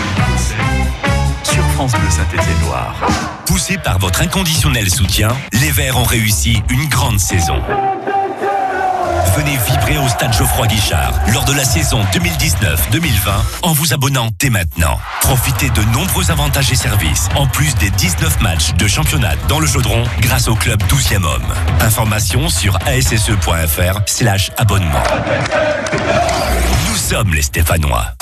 Sur 1.44 1.62
France 1.74 1.92
Bleu 1.92 2.10
Saint-Étienne-Loire. 2.10 2.94
Par 3.74 3.98
votre 3.98 4.22
inconditionnel 4.22 4.88
soutien, 4.88 5.28
les 5.52 5.72
Verts 5.72 5.98
ont 5.98 6.04
réussi 6.04 6.62
une 6.70 6.86
grande 6.86 7.18
saison. 7.18 7.60
Venez 9.36 9.56
vibrer 9.66 9.98
au 9.98 10.08
stade 10.08 10.32
Geoffroy 10.32 10.68
Guichard 10.68 11.12
lors 11.32 11.44
de 11.44 11.52
la 11.52 11.64
saison 11.64 12.00
2019-2020 12.12 13.32
en 13.62 13.72
vous 13.72 13.92
abonnant 13.92 14.28
dès 14.38 14.50
maintenant. 14.50 15.00
Profitez 15.22 15.70
de 15.70 15.82
nombreux 15.92 16.30
avantages 16.30 16.70
et 16.70 16.76
services, 16.76 17.28
en 17.34 17.48
plus 17.48 17.74
des 17.74 17.90
19 17.90 18.40
matchs 18.40 18.72
de 18.74 18.86
championnat 18.86 19.34
dans 19.48 19.58
le 19.58 19.66
chaudron 19.66 20.04
grâce 20.20 20.46
au 20.46 20.54
club 20.54 20.80
12e 20.84 21.24
homme. 21.24 21.52
Information 21.80 22.48
sur 22.48 22.76
asse.fr 22.86 24.00
slash 24.06 24.52
abonnement. 24.58 25.02
Nous 26.88 26.96
sommes 26.96 27.34
les 27.34 27.42
Stéphanois. 27.42 28.15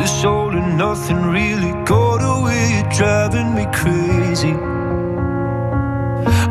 This 0.00 0.24
all 0.24 0.50
and 0.60 0.78
nothing 0.78 1.20
really 1.38 1.72
got 1.84 2.20
away, 2.34 2.82
driving 2.96 3.54
me 3.54 3.66
crazy. 3.80 4.54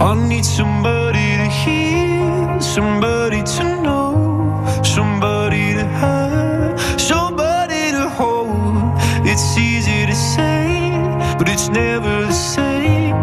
I 0.08 0.14
need 0.32 0.46
somebody 0.46 1.28
to 1.42 1.48
hear, 1.62 2.62
somebody 2.62 3.42
to 3.56 3.64
know, 3.82 4.12
somebody 4.84 5.74
to 5.74 5.86
have, 6.02 6.80
somebody 7.02 7.92
to 7.98 8.08
hold. 8.08 8.94
It's 9.32 9.58
easy 9.58 10.06
to 10.06 10.16
say, 10.16 10.92
but 11.40 11.50
it's 11.50 11.70
never 11.70 12.14
the 12.28 12.32
same. 12.32 13.16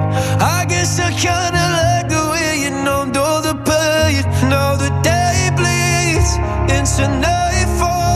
I 0.57 0.67
guess 0.69 0.99
I 0.99 1.11
kinda 1.27 1.65
like 1.79 2.09
the 2.17 2.25
way 2.33 2.51
you 2.65 2.71
numbed 2.85 3.17
all 3.17 3.41
the 3.49 3.55
pain. 3.71 4.25
Now 4.51 4.75
the 4.75 4.91
day 5.03 5.51
bleeds 5.59 6.31
into 6.77 7.05
nightfall, 7.27 8.16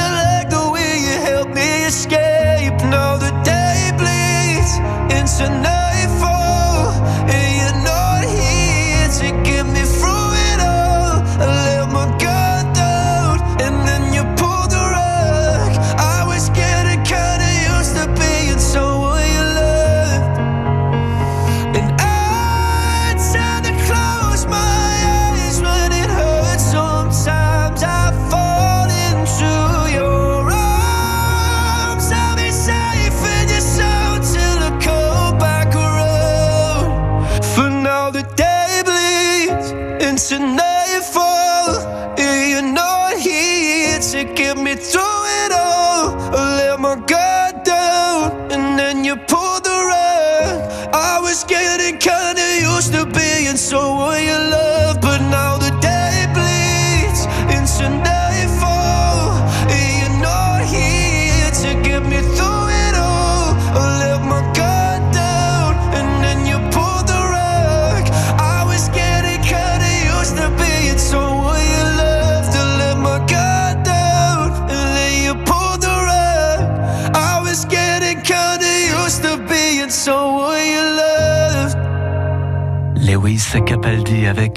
to 5.41 5.49
know 5.61 5.80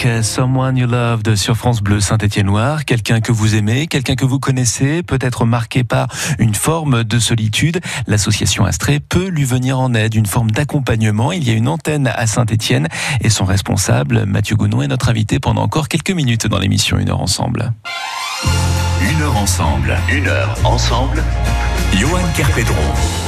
avec 0.05 0.25
Someone 0.25 0.77
You 0.77 0.87
Loved 0.87 1.35
sur 1.37 1.57
France 1.57 1.81
Bleu 1.81 2.01
Saint-Étienne-Noir. 2.01 2.85
Quelqu'un 2.85 3.21
que 3.21 3.33
vous 3.33 3.55
aimez, 3.55 3.87
quelqu'un 3.87 4.17
que 4.17 4.25
vous 4.25 4.39
connaissez, 4.39 5.03
peut-être 5.03 5.45
marqué 5.45 5.85
par 5.85 6.09
une 6.39 6.55
forme 6.55 7.05
de 7.05 7.19
solitude. 7.19 7.81
L'association 8.07 8.65
Astrée 8.65 9.01
peut 9.01 9.29
lui 9.29 9.45
venir 9.45 9.79
en 9.79 9.95
aide, 9.95 10.15
une 10.15 10.27
forme 10.27 10.51
d'accompagnement. 10.51 11.33
Il 11.33 11.47
y 11.47 11.51
a 11.51 11.55
une 11.55 11.69
antenne 11.69 12.11
à 12.15 12.27
Saint-Étienne 12.27 12.89
et 13.21 13.31
son 13.31 13.45
responsable, 13.45 14.25
Mathieu 14.27 14.57
Gounon, 14.57 14.83
est 14.83 14.89
notre 14.89 15.09
invité 15.09 15.39
pendant 15.39 15.63
encore 15.63 15.89
quelques 15.89 16.11
minutes 16.11 16.47
dans 16.47 16.59
l'émission 16.59 16.99
Une 16.99 17.11
heure 17.11 17.21
ensemble. 17.21 17.73
Une 19.01 19.23
heure 19.23 19.37
ensemble. 19.37 19.97
Une 20.11 20.27
heure 20.27 20.57
ensemble. 20.65 21.23
Johan 21.95 22.21
Kerpedron. 22.37 23.24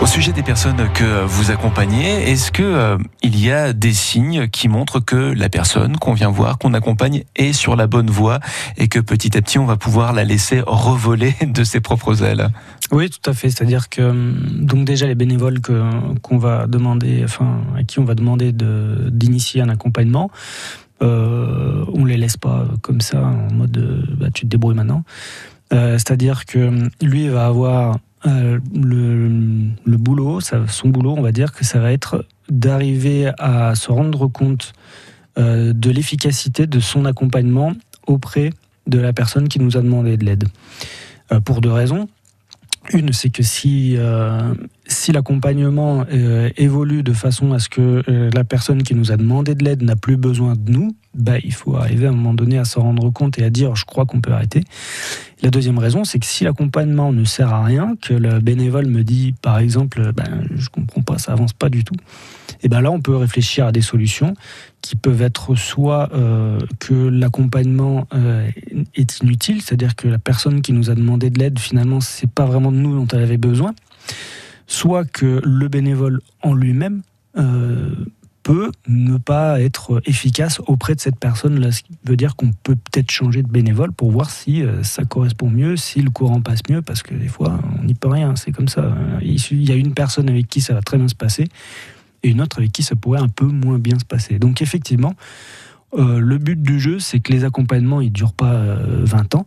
Au 0.00 0.06
sujet 0.06 0.32
des 0.32 0.42
personnes 0.42 0.88
que 0.94 1.24
vous 1.26 1.50
accompagnez, 1.50 2.30
est-ce 2.30 2.50
que 2.50 2.62
euh, 2.62 2.96
il 3.22 3.38
y 3.38 3.50
a 3.50 3.74
des 3.74 3.92
signes 3.92 4.48
qui 4.48 4.68
montrent 4.68 4.98
que 4.98 5.14
la 5.16 5.50
personne 5.50 5.98
qu'on 5.98 6.14
vient 6.14 6.30
voir, 6.30 6.56
qu'on 6.56 6.72
accompagne, 6.72 7.24
est 7.36 7.52
sur 7.52 7.76
la 7.76 7.86
bonne 7.86 8.08
voie 8.08 8.40
et 8.78 8.88
que 8.88 8.98
petit 8.98 9.36
à 9.36 9.42
petit 9.42 9.58
on 9.58 9.66
va 9.66 9.76
pouvoir 9.76 10.14
la 10.14 10.24
laisser 10.24 10.62
revoler 10.66 11.34
de 11.46 11.64
ses 11.64 11.80
propres 11.80 12.22
ailes? 12.22 12.48
Oui, 12.92 13.10
tout 13.10 13.28
à 13.28 13.34
fait. 13.34 13.50
C'est-à-dire 13.50 13.90
que 13.90 14.00
hum, 14.00 14.36
donc 14.60 14.86
déjà 14.86 15.06
les 15.06 15.14
bénévoles 15.14 15.60
qu'on 15.60 16.38
va 16.38 16.66
demander, 16.66 17.20
enfin 17.22 17.60
à 17.76 17.84
qui 17.84 17.98
on 17.98 18.04
va 18.04 18.14
demander 18.14 18.52
de 18.52 19.10
d'initier 19.10 19.60
un 19.60 19.68
accompagnement, 19.68 20.30
euh, 21.02 21.84
on 21.92 22.06
les 22.06 22.16
laisse 22.16 22.38
pas 22.38 22.66
comme 22.80 23.02
ça 23.02 23.22
en 23.22 23.52
mode 23.52 23.76
euh, 23.76 24.02
bah, 24.18 24.28
tu 24.32 24.42
te 24.42 24.46
débrouilles 24.46 24.76
maintenant. 24.76 25.04
Euh, 25.74 25.98
C'est-à-dire 25.98 26.46
que 26.46 26.68
hum, 26.68 26.88
lui 27.02 27.28
va 27.28 27.46
avoir 27.46 27.98
euh, 28.26 28.58
le, 28.74 29.96
boulot, 29.96 30.40
son 30.40 30.88
boulot, 30.88 31.14
on 31.16 31.22
va 31.22 31.32
dire 31.32 31.52
que 31.52 31.64
ça 31.64 31.78
va 31.78 31.92
être 31.92 32.26
d'arriver 32.48 33.30
à 33.38 33.74
se 33.74 33.90
rendre 33.90 34.26
compte 34.26 34.72
euh, 35.38 35.72
de 35.72 35.90
l'efficacité 35.90 36.66
de 36.66 36.80
son 36.80 37.06
accompagnement 37.06 37.72
auprès 38.06 38.50
de 38.86 38.98
la 38.98 39.12
personne 39.12 39.48
qui 39.48 39.58
nous 39.58 39.76
a 39.76 39.80
demandé 39.80 40.16
de 40.16 40.24
l'aide. 40.24 40.44
Euh, 41.32 41.40
pour 41.40 41.60
deux 41.60 41.72
raisons. 41.72 42.08
Une, 42.92 43.12
c'est 43.12 43.30
que 43.30 43.42
si, 43.42 43.96
l'accompagnement 45.12 46.06
évolue 46.56 47.02
de 47.02 47.12
façon 47.12 47.52
à 47.52 47.58
ce 47.58 47.68
que 47.68 48.02
la 48.34 48.42
personne 48.42 48.82
qui 48.82 48.94
nous 48.94 49.12
a 49.12 49.18
demandé 49.18 49.54
de 49.54 49.62
l'aide 49.62 49.82
n'a 49.82 49.96
plus 49.96 50.16
besoin 50.16 50.54
de 50.56 50.72
nous, 50.72 50.96
bah, 51.14 51.38
il 51.42 51.52
faut 51.52 51.76
arriver 51.76 52.06
à 52.06 52.10
un 52.10 52.12
moment 52.12 52.34
donné 52.34 52.58
à 52.58 52.64
s'en 52.64 52.82
rendre 52.82 53.10
compte 53.10 53.38
et 53.38 53.44
à 53.44 53.50
dire 53.50 53.74
je 53.74 53.84
crois 53.84 54.06
qu'on 54.06 54.20
peut 54.20 54.32
arrêter. 54.32 54.62
La 55.42 55.50
deuxième 55.50 55.78
raison, 55.78 56.04
c'est 56.04 56.18
que 56.18 56.26
si 56.26 56.44
l'accompagnement 56.44 57.12
ne 57.12 57.24
sert 57.24 57.52
à 57.52 57.64
rien, 57.64 57.96
que 58.00 58.14
le 58.14 58.40
bénévole 58.40 58.86
me 58.86 59.02
dit 59.02 59.34
par 59.42 59.58
exemple 59.58 60.12
ben, 60.12 60.44
je 60.54 60.68
comprends 60.68 61.02
pas, 61.02 61.18
ça 61.18 61.32
avance 61.32 61.52
pas 61.52 61.68
du 61.68 61.82
tout, 61.82 61.96
et 62.62 62.68
ben 62.68 62.80
là 62.80 62.90
on 62.92 63.00
peut 63.00 63.16
réfléchir 63.16 63.66
à 63.66 63.72
des 63.72 63.80
solutions 63.80 64.34
qui 64.82 64.96
peuvent 64.96 65.22
être 65.22 65.56
soit 65.56 66.10
euh, 66.14 66.58
que 66.78 66.94
l'accompagnement 66.94 68.06
euh, 68.14 68.48
est 68.94 69.20
inutile, 69.20 69.62
c'est-à-dire 69.62 69.96
que 69.96 70.08
la 70.08 70.18
personne 70.18 70.62
qui 70.62 70.72
nous 70.72 70.90
a 70.90 70.94
demandé 70.94 71.30
de 71.30 71.38
l'aide 71.38 71.58
finalement 71.58 72.00
c'est 72.00 72.30
pas 72.30 72.44
vraiment 72.44 72.70
de 72.70 72.76
nous 72.76 72.94
dont 72.94 73.06
elle 73.16 73.22
avait 73.22 73.36
besoin, 73.36 73.74
soit 74.66 75.04
que 75.04 75.40
le 75.44 75.68
bénévole 75.68 76.20
en 76.42 76.54
lui-même 76.54 77.02
euh, 77.36 77.94
peut 78.42 78.70
ne 78.88 79.16
pas 79.18 79.60
être 79.60 80.00
efficace 80.06 80.60
auprès 80.66 80.94
de 80.94 81.00
cette 81.00 81.18
personne-là, 81.18 81.72
ce 81.72 81.82
qui 81.82 81.92
veut 82.04 82.16
dire 82.16 82.36
qu'on 82.36 82.52
peut 82.52 82.76
peut-être 82.76 83.10
changer 83.10 83.42
de 83.42 83.48
bénévole 83.48 83.92
pour 83.92 84.10
voir 84.10 84.30
si 84.30 84.62
euh, 84.62 84.82
ça 84.82 85.04
correspond 85.04 85.50
mieux, 85.50 85.76
si 85.76 86.00
le 86.00 86.10
courant 86.10 86.40
passe 86.40 86.60
mieux, 86.68 86.82
parce 86.82 87.02
que 87.02 87.14
des 87.14 87.28
fois 87.28 87.60
on 87.78 87.84
n'y 87.84 87.94
peut 87.94 88.08
rien, 88.08 88.36
c'est 88.36 88.52
comme 88.52 88.68
ça. 88.68 88.94
Il 89.22 89.68
y 89.68 89.72
a 89.72 89.74
une 89.74 89.94
personne 89.94 90.28
avec 90.28 90.48
qui 90.48 90.60
ça 90.60 90.74
va 90.74 90.82
très 90.82 90.96
bien 90.96 91.08
se 91.08 91.14
passer 91.14 91.48
et 92.22 92.28
une 92.28 92.40
autre 92.40 92.58
avec 92.58 92.72
qui 92.72 92.82
ça 92.82 92.96
pourrait 92.96 93.20
un 93.20 93.28
peu 93.28 93.46
moins 93.46 93.78
bien 93.78 93.98
se 93.98 94.04
passer. 94.04 94.38
Donc 94.38 94.62
effectivement, 94.62 95.14
euh, 95.94 96.18
le 96.18 96.38
but 96.38 96.60
du 96.60 96.78
jeu, 96.78 96.98
c'est 96.98 97.20
que 97.20 97.32
les 97.32 97.44
accompagnements, 97.44 98.00
ils 98.00 98.12
durent 98.12 98.32
pas 98.32 98.52
euh, 98.52 99.02
20 99.04 99.34
ans. 99.34 99.46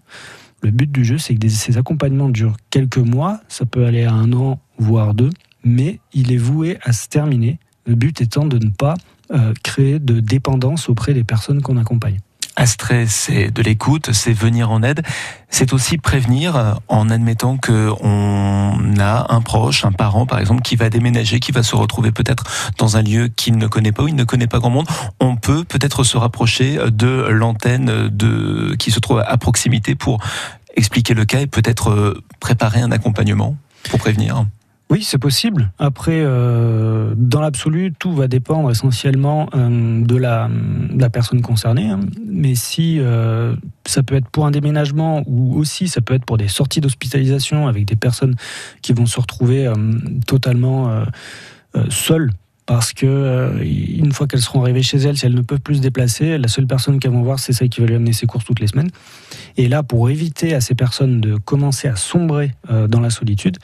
Le 0.61 0.71
but 0.71 0.91
du 0.91 1.03
jeu, 1.03 1.17
c'est 1.17 1.35
que 1.35 1.47
ces 1.49 1.77
accompagnements 1.77 2.29
durent 2.29 2.57
quelques 2.69 2.97
mois, 2.97 3.41
ça 3.47 3.65
peut 3.65 3.85
aller 3.85 4.03
à 4.03 4.13
un 4.13 4.31
an, 4.33 4.59
voire 4.77 5.13
deux, 5.13 5.29
mais 5.63 5.99
il 6.13 6.31
est 6.31 6.37
voué 6.37 6.77
à 6.83 6.93
se 6.93 7.07
terminer. 7.07 7.59
Le 7.85 7.95
but 7.95 8.21
étant 8.21 8.45
de 8.45 8.57
ne 8.63 8.69
pas 8.69 8.95
euh, 9.33 9.53
créer 9.63 9.99
de 9.99 10.19
dépendance 10.19 10.89
auprès 10.89 11.13
des 11.13 11.23
personnes 11.23 11.61
qu'on 11.61 11.77
accompagne. 11.77 12.19
Astray, 12.55 13.07
c'est 13.07 13.49
de 13.49 13.61
l'écoute, 13.63 14.11
c'est 14.13 14.31
venir 14.31 14.69
en 14.69 14.83
aide, 14.83 15.01
c'est 15.49 15.73
aussi 15.73 15.97
prévenir 15.97 16.55
euh, 16.55 16.73
en 16.87 17.09
admettant 17.09 17.57
que 17.57 17.89
on 18.01 18.99
a 18.99 19.33
un 19.33 19.41
proche, 19.41 19.85
un 19.85 19.91
parent 19.91 20.27
par 20.27 20.39
exemple, 20.39 20.61
qui 20.61 20.75
va 20.75 20.89
déménager, 20.89 21.39
qui 21.39 21.51
va 21.51 21.63
se 21.63 21.75
retrouver 21.75 22.11
peut-être 22.11 22.43
dans 22.77 22.95
un 22.95 23.01
lieu 23.01 23.27
qu'il 23.27 23.57
ne 23.57 23.65
connaît 23.65 23.91
pas 23.91 24.03
ou 24.03 24.07
il 24.07 24.15
ne 24.15 24.23
connaît 24.23 24.47
pas 24.47 24.59
grand 24.59 24.69
monde. 24.69 24.87
On 25.19 25.35
peut 25.35 25.63
peut-être 25.63 26.03
se 26.03 26.15
rapprocher 26.15 26.77
de 26.91 27.27
l'antenne 27.29 28.09
de 28.09 28.75
qui 28.77 28.91
se 28.91 28.99
trouve 28.99 29.23
à 29.25 29.37
proximité 29.37 29.95
pour 29.95 30.21
expliquer 30.75 31.13
le 31.13 31.25
cas 31.25 31.41
et 31.41 31.47
peut-être 31.47 31.89
euh, 31.89 32.23
préparer 32.39 32.81
un 32.81 32.91
accompagnement 32.91 33.55
pour 33.89 33.99
prévenir. 33.99 34.45
Oui, 34.93 35.01
c'est 35.01 35.17
possible. 35.17 35.71
Après, 35.79 36.21
euh, 36.23 37.15
dans 37.17 37.41
l'absolu, 37.41 37.91
tout 37.97 38.13
va 38.13 38.27
dépendre 38.27 38.69
essentiellement 38.69 39.49
euh, 39.55 40.05
de, 40.05 40.15
la, 40.15 40.47
personne 41.11 41.41
concernée. 41.41 41.89
hein. 41.89 42.01
Mais 42.27 42.53
si 42.53 42.99
euh, 42.99 43.55
ça 43.87 44.03
peut 44.03 44.13
être 44.13 44.29
pour 44.29 44.45
un 44.45 44.51
déménagement 44.51 45.23
ou 45.25 45.57
aussi 45.57 45.87
ça 45.87 46.01
peut 46.01 46.13
être 46.13 46.25
pour 46.25 46.37
des 46.37 46.47
sorties 46.47 46.79
d'hospitalisation 46.79 47.67
avec 47.67 47.85
des 47.85 47.95
personnes 47.95 48.35
qui 48.83 48.93
vont 48.93 49.07
se 49.07 49.19
retrouver 49.19 49.67
totalement 50.27 51.05
seules. 51.89 52.29
Parce 52.65 52.93
que 52.93 53.05
euh, 53.05 53.61
une 53.61 54.13
fois 54.13 54.25
qu'elles 54.25 54.41
seront 54.41 54.61
arrivées 54.61 54.83
chez 54.83 54.97
elles, 54.97 55.17
si 55.17 55.25
elles 55.25 55.35
ne 55.35 55.41
peuvent 55.41 55.59
plus 55.59 55.75
se 55.75 55.81
déplacer, 55.81 56.37
la 56.37 56.47
seule 56.47 56.65
personne 56.65 56.99
qu'elles 56.99 57.11
vont 57.11 57.23
voir, 57.23 57.39
c'est 57.39 57.51
celle 57.51 57.69
qui 57.69 57.81
va 57.81 57.87
lui 57.87 57.95
amener 57.95 58.13
ses 58.13 58.25
courses 58.25 58.45
toutes 58.45 58.61
les 58.61 58.67
semaines. 58.67 58.89
Et 59.57 59.67
là, 59.67 59.83
pour 59.83 60.09
éviter 60.09 60.53
à 60.53 60.61
ces 60.61 60.73
personnes 60.73 61.19
de 61.19 61.35
commencer 61.35 61.87
à 61.87 61.95
sombrer 61.95 62.53
euh, 62.71 62.87
dans 62.87 63.01
la 63.01 63.09
solitude, 63.09 63.57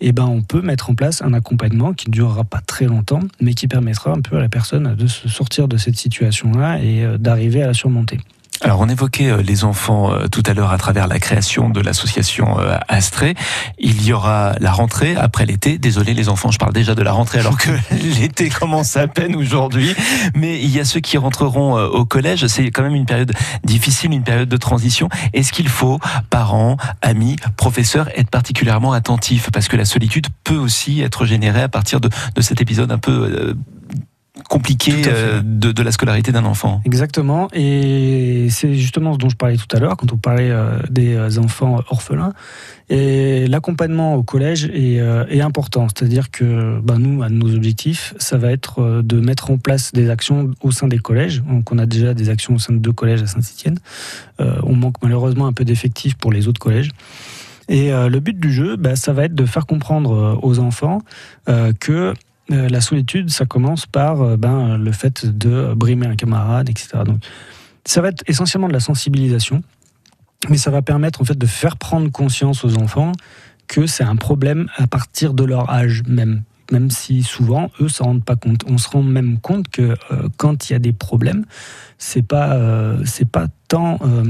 eh 0.00 0.12
ben, 0.12 0.24
on 0.24 0.42
peut 0.42 0.62
mettre 0.62 0.90
en 0.90 0.94
place 0.94 1.20
un 1.22 1.32
accompagnement 1.32 1.92
qui 1.92 2.08
ne 2.08 2.12
durera 2.12 2.44
pas 2.44 2.60
très 2.60 2.86
longtemps, 2.86 3.20
mais 3.40 3.54
qui 3.54 3.66
permettra 3.66 4.12
un 4.12 4.20
peu 4.20 4.36
à 4.36 4.40
la 4.40 4.48
personne 4.48 4.94
de 4.94 5.06
se 5.06 5.28
sortir 5.28 5.66
de 5.66 5.76
cette 5.76 5.96
situation-là 5.96 6.78
et 6.80 7.04
euh, 7.04 7.18
d'arriver 7.18 7.62
à 7.62 7.66
la 7.66 7.74
surmonter. 7.74 8.20
Alors 8.60 8.80
on 8.80 8.88
évoquait 8.88 9.30
euh, 9.30 9.42
les 9.42 9.64
enfants 9.64 10.12
euh, 10.12 10.28
tout 10.28 10.42
à 10.46 10.54
l'heure 10.54 10.70
à 10.70 10.78
travers 10.78 11.08
la 11.08 11.18
création 11.18 11.68
de 11.68 11.80
l'association 11.80 12.58
euh, 12.60 12.78
Astrée. 12.88 13.34
Il 13.78 14.06
y 14.06 14.12
aura 14.12 14.54
la 14.60 14.72
rentrée 14.72 15.16
après 15.16 15.44
l'été. 15.44 15.76
Désolé 15.76 16.14
les 16.14 16.28
enfants, 16.28 16.50
je 16.50 16.58
parle 16.58 16.72
déjà 16.72 16.94
de 16.94 17.02
la 17.02 17.12
rentrée 17.12 17.40
alors 17.40 17.58
que 17.58 17.70
l'été 18.20 18.48
commence 18.48 18.96
à 18.96 19.08
peine 19.08 19.34
aujourd'hui. 19.34 19.94
Mais 20.34 20.60
il 20.62 20.70
y 20.70 20.78
a 20.78 20.84
ceux 20.84 21.00
qui 21.00 21.18
rentreront 21.18 21.74
au 21.74 22.04
collège. 22.04 22.46
C'est 22.46 22.70
quand 22.70 22.82
même 22.82 22.94
une 22.94 23.06
période 23.06 23.32
difficile, 23.64 24.12
une 24.12 24.22
période 24.22 24.48
de 24.48 24.56
transition. 24.56 25.08
Est-ce 25.32 25.52
qu'il 25.52 25.68
faut, 25.68 25.98
parents, 26.30 26.76
amis, 27.02 27.36
professeurs, 27.56 28.08
être 28.16 28.30
particulièrement 28.30 28.92
attentifs? 28.92 29.50
Parce 29.52 29.68
que 29.68 29.76
la 29.76 29.84
solitude 29.84 30.28
peut 30.44 30.56
aussi 30.56 31.02
être 31.02 31.26
générée 31.26 31.62
à 31.62 31.68
partir 31.68 32.00
de, 32.00 32.08
de 32.34 32.40
cet 32.40 32.60
épisode 32.60 32.92
un 32.92 32.98
peu... 32.98 33.12
euh, 33.12 33.54
compliqué 34.48 34.92
à 35.04 35.08
euh, 35.08 35.42
de, 35.44 35.72
de 35.72 35.82
la 35.82 35.92
scolarité 35.92 36.32
d'un 36.32 36.44
enfant. 36.44 36.80
Exactement, 36.84 37.48
et 37.52 38.48
c'est 38.50 38.74
justement 38.74 39.12
ce 39.12 39.18
dont 39.18 39.28
je 39.28 39.36
parlais 39.36 39.56
tout 39.56 39.76
à 39.76 39.78
l'heure 39.78 39.96
quand 39.96 40.12
on 40.12 40.16
parlait 40.16 40.50
euh, 40.50 40.78
des 40.90 41.14
euh, 41.14 41.38
enfants 41.38 41.80
orphelins. 41.88 42.32
Et 42.90 43.46
l'accompagnement 43.46 44.14
au 44.14 44.22
collège 44.22 44.66
est, 44.66 44.96
est 44.96 45.40
important, 45.40 45.86
c'est-à-dire 45.88 46.30
que 46.30 46.78
ben, 46.80 46.98
nous, 46.98 47.22
un 47.22 47.30
de 47.30 47.34
nos 47.34 47.54
objectifs, 47.54 48.12
ça 48.18 48.36
va 48.36 48.52
être 48.52 49.00
de 49.02 49.20
mettre 49.20 49.50
en 49.50 49.56
place 49.56 49.92
des 49.92 50.10
actions 50.10 50.50
au 50.60 50.70
sein 50.70 50.86
des 50.86 50.98
collèges. 50.98 51.42
Donc 51.48 51.72
on 51.72 51.78
a 51.78 51.86
déjà 51.86 52.12
des 52.12 52.28
actions 52.28 52.56
au 52.56 52.58
sein 52.58 52.74
de 52.74 52.78
deux 52.78 52.92
collèges 52.92 53.22
à 53.22 53.26
Saint-Étienne. 53.26 53.78
Euh, 54.40 54.56
on 54.64 54.74
manque 54.74 54.96
malheureusement 55.02 55.46
un 55.46 55.52
peu 55.52 55.64
d'effectifs 55.64 56.14
pour 56.16 56.32
les 56.32 56.48
autres 56.48 56.60
collèges. 56.60 56.90
Et 57.68 57.92
euh, 57.92 58.10
le 58.10 58.20
but 58.20 58.38
du 58.38 58.52
jeu, 58.52 58.76
ben, 58.76 58.96
ça 58.96 59.12
va 59.12 59.24
être 59.24 59.34
de 59.34 59.46
faire 59.46 59.64
comprendre 59.64 60.38
aux 60.42 60.58
enfants 60.58 61.00
euh, 61.48 61.72
que 61.78 62.12
euh, 62.50 62.68
la 62.68 62.80
solitude, 62.80 63.30
ça 63.30 63.46
commence 63.46 63.86
par 63.86 64.20
euh, 64.22 64.36
ben, 64.36 64.76
le 64.76 64.92
fait 64.92 65.26
de 65.26 65.72
brimer 65.74 66.06
un 66.06 66.16
camarade, 66.16 66.68
etc. 66.68 66.98
Donc, 67.04 67.22
ça 67.84 68.00
va 68.00 68.08
être 68.08 68.22
essentiellement 68.26 68.68
de 68.68 68.72
la 68.72 68.80
sensibilisation, 68.80 69.62
mais 70.48 70.56
ça 70.56 70.70
va 70.70 70.82
permettre 70.82 71.20
en 71.20 71.24
fait 71.24 71.38
de 71.38 71.46
faire 71.46 71.76
prendre 71.76 72.10
conscience 72.10 72.64
aux 72.64 72.76
enfants 72.76 73.12
que 73.66 73.86
c'est 73.86 74.04
un 74.04 74.16
problème 74.16 74.68
à 74.76 74.86
partir 74.86 75.34
de 75.34 75.44
leur 75.44 75.70
âge 75.70 76.02
même. 76.06 76.42
Même 76.72 76.90
si 76.90 77.22
souvent 77.22 77.70
eux 77.80 77.88
s'en 77.88 78.04
rendent 78.04 78.24
pas 78.24 78.36
compte. 78.36 78.62
On 78.66 78.78
se 78.78 78.88
rend 78.88 79.02
même 79.02 79.38
compte 79.38 79.68
que 79.68 79.82
euh, 79.82 80.28
quand 80.38 80.68
il 80.68 80.72
y 80.72 80.76
a 80.76 80.78
des 80.78 80.94
problèmes, 80.94 81.44
c'est 81.98 82.26
pas 82.26 82.54
euh, 82.54 83.02
c'est 83.04 83.28
pas 83.28 83.48
tant 83.68 83.98
euh, 84.02 84.24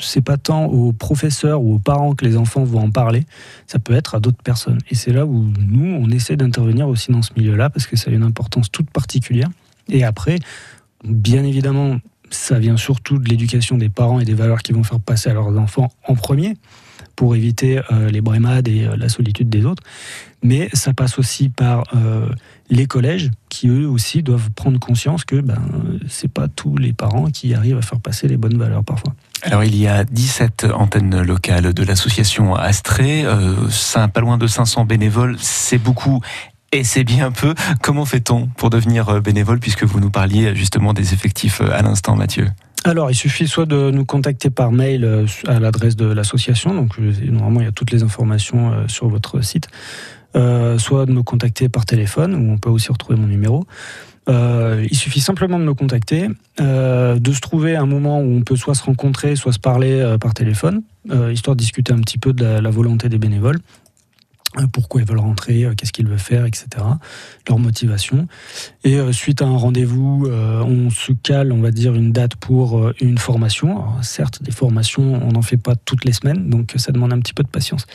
c'est 0.00 0.20
pas 0.20 0.36
tant 0.36 0.66
aux 0.66 0.92
professeurs 0.92 1.62
ou 1.62 1.74
aux 1.74 1.78
parents 1.78 2.14
que 2.14 2.24
les 2.24 2.36
enfants 2.36 2.64
vont 2.64 2.80
en 2.80 2.90
parler, 2.90 3.24
ça 3.66 3.78
peut 3.78 3.94
être 3.94 4.14
à 4.14 4.20
d'autres 4.20 4.42
personnes. 4.42 4.78
Et 4.90 4.94
c'est 4.94 5.12
là 5.12 5.26
où 5.26 5.46
nous, 5.58 5.94
on 5.94 6.10
essaie 6.10 6.36
d'intervenir 6.36 6.88
aussi 6.88 7.12
dans 7.12 7.22
ce 7.22 7.32
milieu-là, 7.36 7.70
parce 7.70 7.86
que 7.86 7.96
ça 7.96 8.10
a 8.10 8.14
une 8.14 8.22
importance 8.22 8.70
toute 8.70 8.90
particulière. 8.90 9.48
Et 9.88 10.04
après, 10.04 10.38
bien 11.04 11.44
évidemment, 11.44 11.98
ça 12.30 12.58
vient 12.58 12.76
surtout 12.76 13.18
de 13.18 13.28
l'éducation 13.28 13.78
des 13.78 13.88
parents 13.88 14.20
et 14.20 14.24
des 14.24 14.34
valeurs 14.34 14.62
qu'ils 14.62 14.76
vont 14.76 14.84
faire 14.84 15.00
passer 15.00 15.30
à 15.30 15.34
leurs 15.34 15.56
enfants 15.58 15.90
en 16.06 16.14
premier, 16.14 16.56
pour 17.18 17.34
éviter 17.34 17.80
euh, 17.90 18.10
les 18.10 18.20
brémades 18.20 18.68
et 18.68 18.84
euh, 18.84 18.96
la 18.96 19.08
solitude 19.08 19.48
des 19.48 19.64
autres. 19.64 19.82
Mais 20.40 20.68
ça 20.72 20.94
passe 20.94 21.18
aussi 21.18 21.48
par 21.48 21.82
euh, 21.96 22.28
les 22.70 22.86
collèges, 22.86 23.32
qui 23.48 23.66
eux 23.66 23.88
aussi 23.88 24.22
doivent 24.22 24.50
prendre 24.52 24.78
conscience 24.78 25.24
que 25.24 25.34
ben, 25.40 25.60
c'est 26.06 26.32
pas 26.32 26.46
tous 26.46 26.76
les 26.76 26.92
parents 26.92 27.26
qui 27.26 27.54
arrivent 27.54 27.78
à 27.78 27.82
faire 27.82 27.98
passer 27.98 28.28
les 28.28 28.36
bonnes 28.36 28.56
valeurs 28.56 28.84
parfois. 28.84 29.14
Alors 29.42 29.64
il 29.64 29.74
y 29.74 29.88
a 29.88 30.04
17 30.04 30.68
antennes 30.72 31.20
locales 31.20 31.74
de 31.74 31.82
l'association 31.82 32.54
Astrée, 32.54 33.24
euh, 33.24 33.68
pas 34.14 34.20
loin 34.20 34.38
de 34.38 34.46
500 34.46 34.84
bénévoles, 34.84 35.34
c'est 35.40 35.78
beaucoup 35.78 36.20
et 36.70 36.84
c'est 36.84 37.02
bien 37.02 37.32
peu. 37.32 37.52
Comment 37.82 38.04
fait-on 38.04 38.46
pour 38.46 38.70
devenir 38.70 39.20
bénévole 39.20 39.58
puisque 39.58 39.82
vous 39.82 39.98
nous 39.98 40.10
parliez 40.10 40.54
justement 40.54 40.92
des 40.92 41.14
effectifs 41.14 41.62
à 41.62 41.82
l'instant 41.82 42.14
Mathieu? 42.14 42.46
Alors, 42.84 43.10
il 43.10 43.14
suffit 43.14 43.46
soit 43.48 43.66
de 43.66 43.90
nous 43.90 44.04
contacter 44.04 44.50
par 44.50 44.72
mail 44.72 45.04
euh, 45.04 45.26
à 45.46 45.58
l'adresse 45.58 45.96
de 45.96 46.06
l'association, 46.06 46.74
donc 46.74 46.98
normalement 46.98 47.60
il 47.60 47.64
y 47.64 47.68
a 47.68 47.72
toutes 47.72 47.90
les 47.90 48.02
informations 48.02 48.72
euh, 48.72 48.88
sur 48.88 49.08
votre 49.08 49.40
site, 49.40 49.68
euh, 50.36 50.78
soit 50.78 51.04
de 51.06 51.12
me 51.12 51.22
contacter 51.22 51.68
par 51.68 51.84
téléphone, 51.86 52.34
où 52.34 52.52
on 52.52 52.58
peut 52.58 52.70
aussi 52.70 52.90
retrouver 52.90 53.18
mon 53.18 53.26
numéro. 53.26 53.64
Il 54.30 54.94
suffit 54.94 55.20
simplement 55.20 55.58
de 55.58 55.64
me 55.64 55.72
contacter, 55.72 56.28
de 56.58 57.32
se 57.32 57.40
trouver 57.40 57.76
un 57.76 57.86
moment 57.86 58.20
où 58.20 58.36
on 58.36 58.42
peut 58.42 58.56
soit 58.56 58.74
se 58.74 58.82
rencontrer, 58.82 59.36
soit 59.36 59.54
se 59.54 59.58
parler 59.58 60.16
par 60.20 60.34
téléphone, 60.34 60.82
histoire 61.32 61.56
de 61.56 61.60
discuter 61.60 61.94
un 61.94 62.00
petit 62.00 62.18
peu 62.18 62.34
de 62.34 62.44
la, 62.44 62.68
volonté 62.68 63.08
des 63.08 63.16
bénévoles, 63.16 63.58
pourquoi 64.72 65.02
ils 65.02 65.06
veulent 65.06 65.18
rentrer, 65.18 65.64
euh, 65.64 65.74
qu'est-ce 65.74 65.92
qu'ils 65.92 66.08
veulent 66.08 66.18
faire, 66.18 66.46
etc., 66.46 66.66
leur 67.48 67.58
motivation. 67.58 68.26
Et 68.84 68.96
euh, 68.96 69.12
suite 69.12 69.42
à 69.42 69.46
un 69.46 69.56
rendez-vous, 69.56 70.26
euh, 70.26 70.62
on 70.62 70.90
se 70.90 71.12
cale, 71.12 71.52
on 71.52 71.60
va 71.60 71.70
dire, 71.70 71.94
une 71.94 72.12
date 72.12 72.36
pour 72.36 72.78
euh, 72.78 72.94
une 73.00 73.18
formation. 73.18 73.70
Alors, 73.70 73.98
certes, 74.02 74.42
des 74.42 74.50
formations, 74.50 75.20
on 75.22 75.32
n'en 75.32 75.42
fait 75.42 75.56
pas 75.56 75.76
toutes 75.76 76.04
les 76.04 76.12
semaines, 76.12 76.48
donc 76.48 76.72
ça 76.76 76.92
demande 76.92 77.12
un 77.12 77.18
petit 77.20 77.34
peu 77.34 77.42
de 77.42 77.48
patience. 77.48 77.86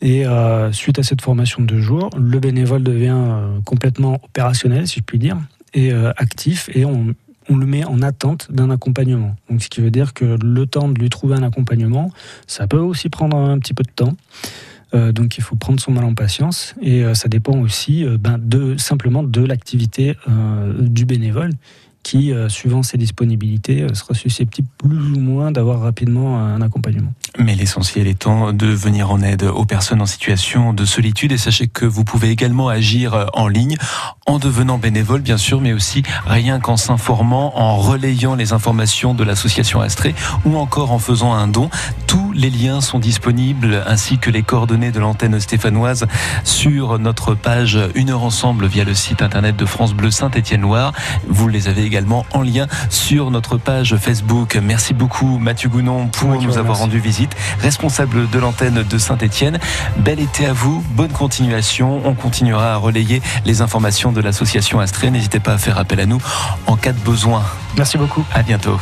Et 0.00 0.26
euh, 0.26 0.70
suite 0.72 0.98
à 0.98 1.02
cette 1.02 1.22
formation 1.22 1.62
de 1.62 1.66
deux 1.66 1.80
jours, 1.80 2.10
le 2.16 2.38
bénévole 2.38 2.82
devient 2.82 3.16
euh, 3.16 3.58
complètement 3.64 4.20
opérationnel, 4.22 4.86
si 4.86 5.00
je 5.00 5.04
puis 5.04 5.18
dire, 5.18 5.36
et 5.74 5.92
euh, 5.92 6.12
actif, 6.16 6.70
et 6.74 6.84
on, 6.84 7.14
on 7.48 7.56
le 7.56 7.66
met 7.66 7.84
en 7.84 8.02
attente 8.02 8.50
d'un 8.52 8.70
accompagnement. 8.70 9.34
Donc, 9.50 9.62
ce 9.62 9.68
qui 9.68 9.80
veut 9.80 9.90
dire 9.90 10.14
que 10.14 10.36
le 10.40 10.66
temps 10.66 10.88
de 10.88 10.98
lui 10.98 11.08
trouver 11.08 11.34
un 11.34 11.42
accompagnement, 11.42 12.12
ça 12.46 12.66
peut 12.66 12.78
aussi 12.78 13.08
prendre 13.08 13.36
un 13.36 13.58
petit 13.58 13.74
peu 13.74 13.82
de 13.82 13.90
temps. 13.90 14.16
Euh, 14.94 15.12
donc, 15.12 15.38
il 15.38 15.42
faut 15.42 15.56
prendre 15.56 15.80
son 15.80 15.92
mal 15.92 16.04
en 16.04 16.14
patience, 16.14 16.74
et 16.80 17.04
euh, 17.04 17.14
ça 17.14 17.28
dépend 17.28 17.58
aussi 17.58 18.04
euh, 18.04 18.16
ben, 18.18 18.38
simplement 18.78 19.22
de 19.22 19.40
l'activité 19.42 20.16
du 20.78 21.04
bénévole 21.04 21.50
qui, 22.08 22.32
euh, 22.32 22.48
suivant 22.48 22.82
ses 22.82 22.96
disponibilités, 22.96 23.82
euh, 23.82 23.92
sera 23.92 24.14
susceptible 24.14 24.66
plus 24.78 24.96
ou 24.96 25.20
moins 25.20 25.52
d'avoir 25.52 25.80
rapidement 25.80 26.38
un 26.38 26.62
accompagnement. 26.62 27.12
Mais 27.38 27.54
l'essentiel 27.54 28.06
étant 28.06 28.54
de 28.54 28.66
venir 28.66 29.10
en 29.10 29.20
aide 29.20 29.42
aux 29.42 29.66
personnes 29.66 30.00
en 30.00 30.06
situation 30.06 30.72
de 30.72 30.86
solitude 30.86 31.32
et 31.32 31.36
sachez 31.36 31.66
que 31.66 31.84
vous 31.84 32.04
pouvez 32.04 32.30
également 32.30 32.70
agir 32.70 33.28
en 33.34 33.46
ligne 33.46 33.76
en 34.26 34.38
devenant 34.38 34.78
bénévole 34.78 35.20
bien 35.20 35.36
sûr 35.36 35.60
mais 35.60 35.72
aussi 35.74 36.02
rien 36.26 36.60
qu'en 36.60 36.78
s'informant, 36.78 37.58
en 37.58 37.76
relayant 37.76 38.34
les 38.34 38.54
informations 38.54 39.12
de 39.14 39.22
l'association 39.22 39.80
Astrée 39.80 40.14
ou 40.46 40.56
encore 40.56 40.92
en 40.92 40.98
faisant 40.98 41.34
un 41.34 41.46
don. 41.46 41.68
Tous 42.06 42.32
les 42.32 42.50
liens 42.50 42.80
sont 42.80 42.98
disponibles 42.98 43.82
ainsi 43.86 44.18
que 44.18 44.30
les 44.30 44.42
coordonnées 44.42 44.92
de 44.92 45.00
l'antenne 45.00 45.38
stéphanoise 45.40 46.06
sur 46.42 46.98
notre 46.98 47.34
page 47.34 47.78
Une 47.94 48.10
heure 48.10 48.22
ensemble 48.22 48.66
via 48.66 48.84
le 48.84 48.94
site 48.94 49.20
internet 49.20 49.56
de 49.56 49.66
France 49.66 49.92
Bleu 49.92 50.10
Saint-Étienne-Loire. 50.10 50.92
Vous 51.28 51.48
les 51.48 51.68
avez 51.68 51.84
également 51.84 51.97
en 52.32 52.42
lien 52.42 52.66
sur 52.90 53.30
notre 53.30 53.56
page 53.56 53.96
Facebook. 53.96 54.58
Merci 54.62 54.94
beaucoup 54.94 55.38
Mathieu 55.38 55.68
Gounon 55.68 56.08
pour 56.08 56.40
nous 56.40 56.58
avoir 56.58 56.78
rendu 56.78 56.98
visite, 56.98 57.34
responsable 57.60 58.28
de 58.30 58.38
l'antenne 58.38 58.84
de 58.88 58.98
Saint-Étienne. 58.98 59.58
Bel 59.98 60.20
été 60.20 60.46
à 60.46 60.52
vous, 60.52 60.84
bonne 60.90 61.12
continuation. 61.12 62.00
On 62.04 62.14
continuera 62.14 62.74
à 62.74 62.76
relayer 62.76 63.20
les 63.44 63.62
informations 63.62 64.12
de 64.12 64.20
l'association 64.20 64.80
Astrée. 64.80 65.10
N'hésitez 65.10 65.40
pas 65.40 65.54
à 65.54 65.58
faire 65.58 65.78
appel 65.78 66.00
à 66.00 66.06
nous 66.06 66.20
en 66.66 66.76
cas 66.76 66.92
de 66.92 67.00
besoin. 67.00 67.42
Merci 67.76 67.98
beaucoup. 67.98 68.24
À 68.32 68.42
bientôt. 68.42 68.78